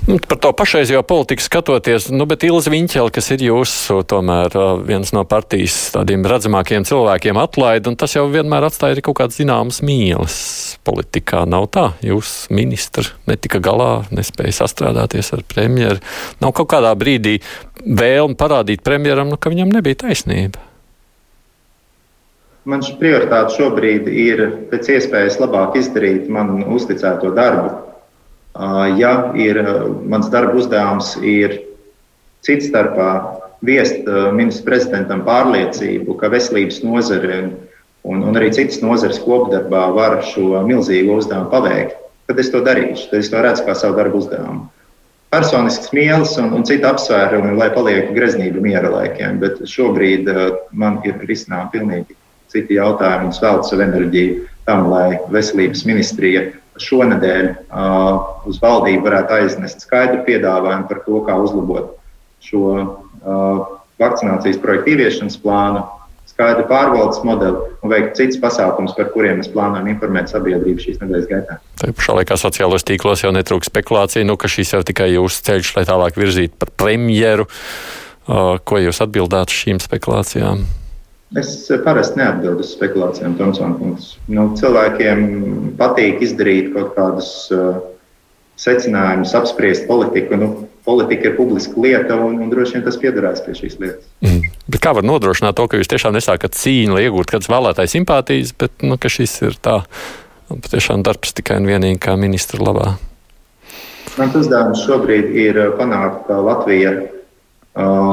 [0.05, 4.53] Nu, par to pašreizējo politiku skatoties, nu, bet Ilza Viņķela, kas ir jūsu tomēr
[4.85, 9.81] viens no partijas tādiem redzamākiem cilvēkiem, atlaida, un tas jau vienmēr atstāja kaut kādas zināmas
[9.81, 10.37] mīlas
[10.85, 11.47] politikā.
[11.49, 16.05] Nav tā, jūs ministri netika galā, nespēja sastrādāties ar premjeru.
[16.45, 17.39] Nav kaut kādā brīdī
[17.81, 20.61] vēlme parādīt premjeram, nu, ka viņam nebija taisnība.
[22.69, 27.94] Man šī prioritāte šobrīd ir pēc iespējas labāk izdarīt man uzticēto darbu
[28.55, 29.59] Ja ir
[30.07, 31.57] mans darba uzdevums, ir
[32.47, 33.09] cits starpā
[33.67, 37.41] viest ministru prezidentam pārliecību, ka veselības nozare
[38.05, 41.99] un, un arī citas nozares kopdarbā var šo milzīgo uzdevumu paveikt,
[42.29, 43.09] tad es to darīšu.
[43.11, 44.69] Tad es to redzu kā savu darbu uzdevumu.
[45.35, 51.01] Personisks mīlestības un, un citu apsvērumi, lai palieku greznība miera laikiem, bet šobrīd uh, man
[51.09, 52.15] ir risinām pilnīgi
[52.55, 56.45] citi jautājumi un svēltu savu enerģiju tam, lai veselības ministrija
[56.83, 61.93] šonadēļ uh, uz valdību varētu aiznest skaidru piedāvājumu par to, kā uzlabot
[62.45, 63.61] šo uh,
[64.03, 65.85] vakcinācijas projektu ieviešanas plānu,
[66.29, 71.29] skaidru pārvaldes modeli un veikt citus pasākumus, par kuriem mēs plānojam informēt sabiedrību šīs nedēļas
[71.31, 71.59] gaitā.
[71.81, 75.75] Tā pašā laikā sociālajos tīklos jau netrūks spekulācija, nu, ka šis jau tikai jūsu ceļš,
[75.79, 77.47] lai tālāk virzītu par premjeru.
[78.25, 80.65] Uh, ko jūs atbildētu šīm spekulācijām?
[81.41, 84.13] Es parasti neatbildu uz spekulācijām, Tomsons.
[84.31, 85.25] Nu, cilvēkiem
[85.79, 87.81] patīk izdarīt kaut kādus uh,
[88.61, 90.39] secinājumus, apspriest politiku.
[90.39, 90.51] Nu,
[90.85, 94.07] politika ir publiska lieta, un, un droši vien tas piedarās pie šīs lietas.
[94.23, 94.45] Mm.
[94.71, 98.55] Bet kā var nodrošināt to, ka jūs tiešām nesākat cīņu, lai iegūtu kādas vēlētājas simpātijas,
[98.61, 99.81] bet nu, šis ir tā
[100.53, 102.95] patiešām darbs tikai un vienīgi kā ministra labā?
[104.15, 107.09] Mans uzdevums šobrīd ir panākt, ka Latvija uh,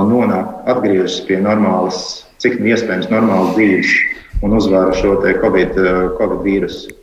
[0.09, 3.91] nonāk atgriežas pie normālas cik iespējams normāls dzīves
[4.41, 6.95] un uzvāra šo COVID, eh, COVID vīrusu.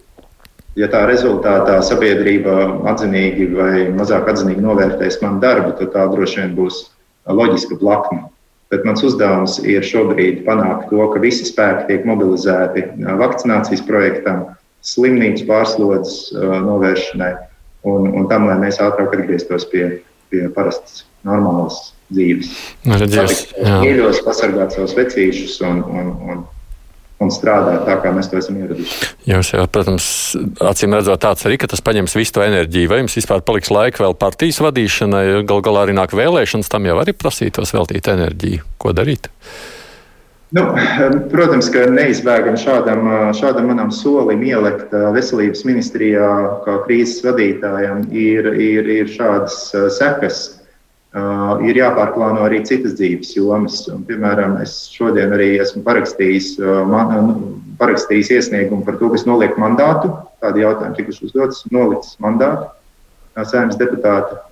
[0.79, 6.55] Ja tā rezultātā sabiedrība atzinīgi vai mazāk atzinīgi novērtēs manu darbu, tad tā droši vien
[6.55, 6.85] būs
[7.27, 8.29] loģiska blakne.
[8.71, 14.45] Bet mans uzdevums ir šobrīd panākt to, ka visi spēki tiek mobilizēti vakcinācijas projektam,
[14.85, 17.33] slimnīcu pārslodzes novēršanai
[17.89, 22.53] un, un tam, lai mēs ātrāk atgrieztos pie, pie parastas, normālas dzīves.
[22.89, 26.47] Mīļos, pasargāt savus vecīšus un, un, un
[27.19, 29.15] un strādāt tā, kā mēs to esam ieradušies.
[29.29, 30.09] Jūs jau, protams,
[30.71, 32.91] acīm redzot, tāds arī, ka tas paņems visu to enerģiju.
[32.93, 35.25] Vai jums vispār paliks laika vēl partijas vadīšanai?
[35.49, 38.63] Gal galā arī nāk vēlēšanas, tam jau arī prasītos veltīt enerģiju.
[38.79, 39.27] Ko darīt?
[40.55, 40.63] Nu,
[41.29, 46.31] protams, ka neizbēgam šādam, šādam manam solim ielikt veselības ministrijā,
[46.65, 49.59] kā krīzes vadītājam, ir, ir, ir šādas
[49.99, 50.47] sekas
[51.19, 53.81] Uh, ir jāpārplāno arī citas dzīves jomas.
[53.91, 59.25] Un, piemēram, es šodien arī esmu parakstījis, uh, man, nu, parakstījis iesniegumu par to, kas
[59.27, 60.13] noliek mandātu.
[60.45, 64.45] Tādi jautājumi tikuši uzdots, nolicis mandātu uh, saimnes deputāta.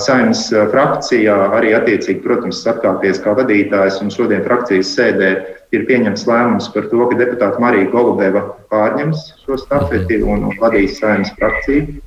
[0.00, 5.30] Saimnes frakcijā arī attiecīgi, protams, atkāpties kā vadītājs, šodien frakcijas sēdē
[5.74, 11.34] ir pieņemts lēmums par to, ka deputāta Marija Golubeva pārņems šo stafeti un vadīs saimnes
[11.36, 11.98] frakciju.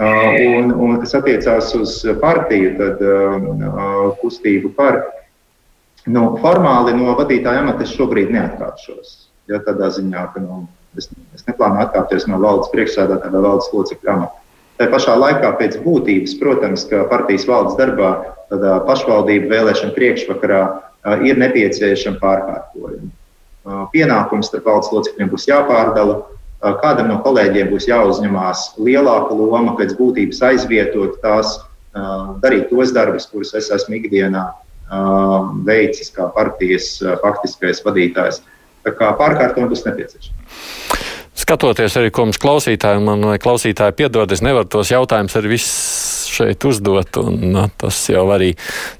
[0.00, 4.96] Uh, un, un kas attiecās uz partiju, tad uh, kustību par.
[6.08, 9.10] Nu, formāli no vadītāja amata es šobrīd neatkāpšos.
[9.52, 10.62] Ja, tādā ziņā, ka nu,
[10.96, 14.40] es, es neplānoju atkāpties no valdes priekšsēdētāja vai valdes locekļa amata.
[14.80, 18.14] Tā pašā laikā, pēc būtības, protams, ka partijas valdes darbā,
[18.48, 23.12] tādā pašvaldību vēlēšana priekšvakarā uh, ir nepieciešama pārkārtojuma.
[23.92, 26.22] Pienākums starp valdes locekļiem būs jāpārdala,
[26.60, 31.58] kādam no kolēģiem būs jāuzņemās lielāka loma, pēc būtības aizvietot tās,
[32.42, 34.44] darīt tos darbus, kurus es esmu ikdienā
[35.66, 38.42] veicis kā partijas faktiskais vadītājs.
[38.84, 40.36] Tā kā pārkārtojumi būs nepieciešami.
[41.40, 46.64] Skatoties arī, ko mums klausītāji, man klausītāji piedod, es nevaru tos jautājumus arī viss šeit
[46.68, 47.18] uzdot.
[47.20, 48.52] Un, nu, tas jau arī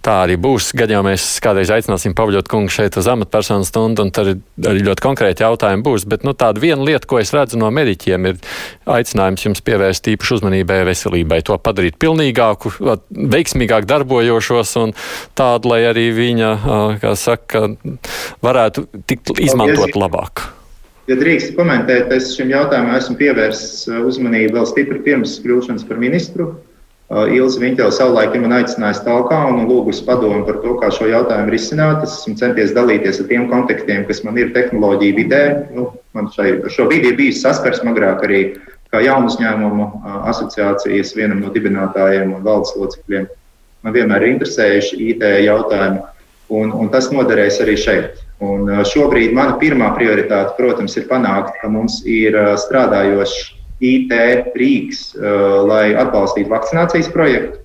[0.04, 0.72] tā arī būs.
[0.78, 5.04] Gan jau mēs kādreiz aicināsim Pavļot kungu šeit uz amatpersonu stundu, un tad arī ļoti
[5.04, 6.06] konkrēti jautājumi būs.
[6.10, 8.40] Bet nu, tāda viena lieta, ko es redzu no mediķiem, ir
[8.90, 12.74] aicinājums jums pievērst īpašu uzmanībai veselībai, to padarīt pilnīgāku,
[13.10, 14.94] veiksmīgāk darbojošos un
[15.38, 16.54] tādu, lai arī viņa,
[17.02, 17.68] kā saka,
[18.44, 20.50] varētu tikt izmantot labāk.
[21.10, 26.52] Ja drīkst komentēt, es šim jautājumam esmu pievērsis uzmanību vēl stipri pirms kļūšanas par ministru.
[27.10, 31.08] Uh, Ilza Viņķela savulaik ir man aicinājusi talkā un lūgusi padomu par to, kā šo
[31.10, 32.04] jautājumu risināt.
[32.06, 35.40] Es esmu centies dalīties ar tiem kontaktiem, kas man ir tehnoloģija vidē.
[35.74, 38.44] Nu, man šai, šo vidi ir bijis saskarsme agrāk arī
[38.94, 43.26] kā jaunu uzņēmumu uh, asociācijas vienam no dibinātājiem un valdes locekļiem.
[43.82, 46.04] Man vienmēr ir interesējuši IT jautājumi,
[46.62, 48.22] un, un tas noderēs arī šeit.
[48.38, 52.38] Un uh, šobrīd mana pirmā prioritāte, protams, ir panākt, ka mums ir
[52.68, 54.12] strādājošs IT
[54.60, 57.58] rīks, uh, lai atbalstītu vakcinācijas projektu.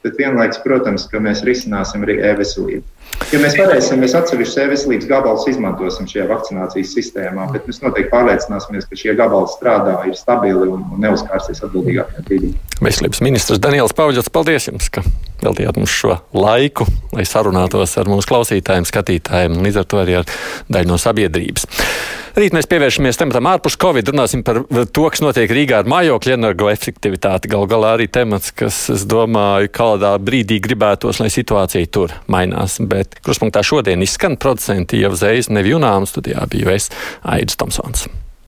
[0.00, 2.86] Bet vienlaikus, protams, mēs risināsim arī e-veselību.
[3.34, 8.88] Ja mēs varēsim, mēs atsevišķus e-veselības gabalus izmantosim šajā vakcinācijas sistēmā, bet mēs noteikti pārliecināsimies,
[8.88, 12.54] ka šie gabali strādā, ir stabili un, un neuzkārsies atbildīgākajā brīdī.
[12.80, 15.02] Veselības ministrs Daniels Pauģis, paldies jums, ka
[15.42, 20.16] veltījāt mums šo laiku, lai sarunātos ar mūsu klausītājiem, skatītājiem un līdz ar to arī
[20.22, 20.32] ar
[20.72, 21.68] daļu no sabiedrības.
[22.40, 27.50] Rīt mēs pievēršamies tematam ārpus Covid, runāsim par to, kas notiek Rīgā ar mājokļu energoefektivitāti.
[27.50, 32.78] Gal galā arī temats, kas, es domāju, kādā brīdī gribētos, lai situācija tur mainās.
[32.80, 36.88] Bet kruspunktā šodien izskan producenti jau uzreiz Nevjunām studijā biju es
[37.26, 38.08] Aidis Tomsons.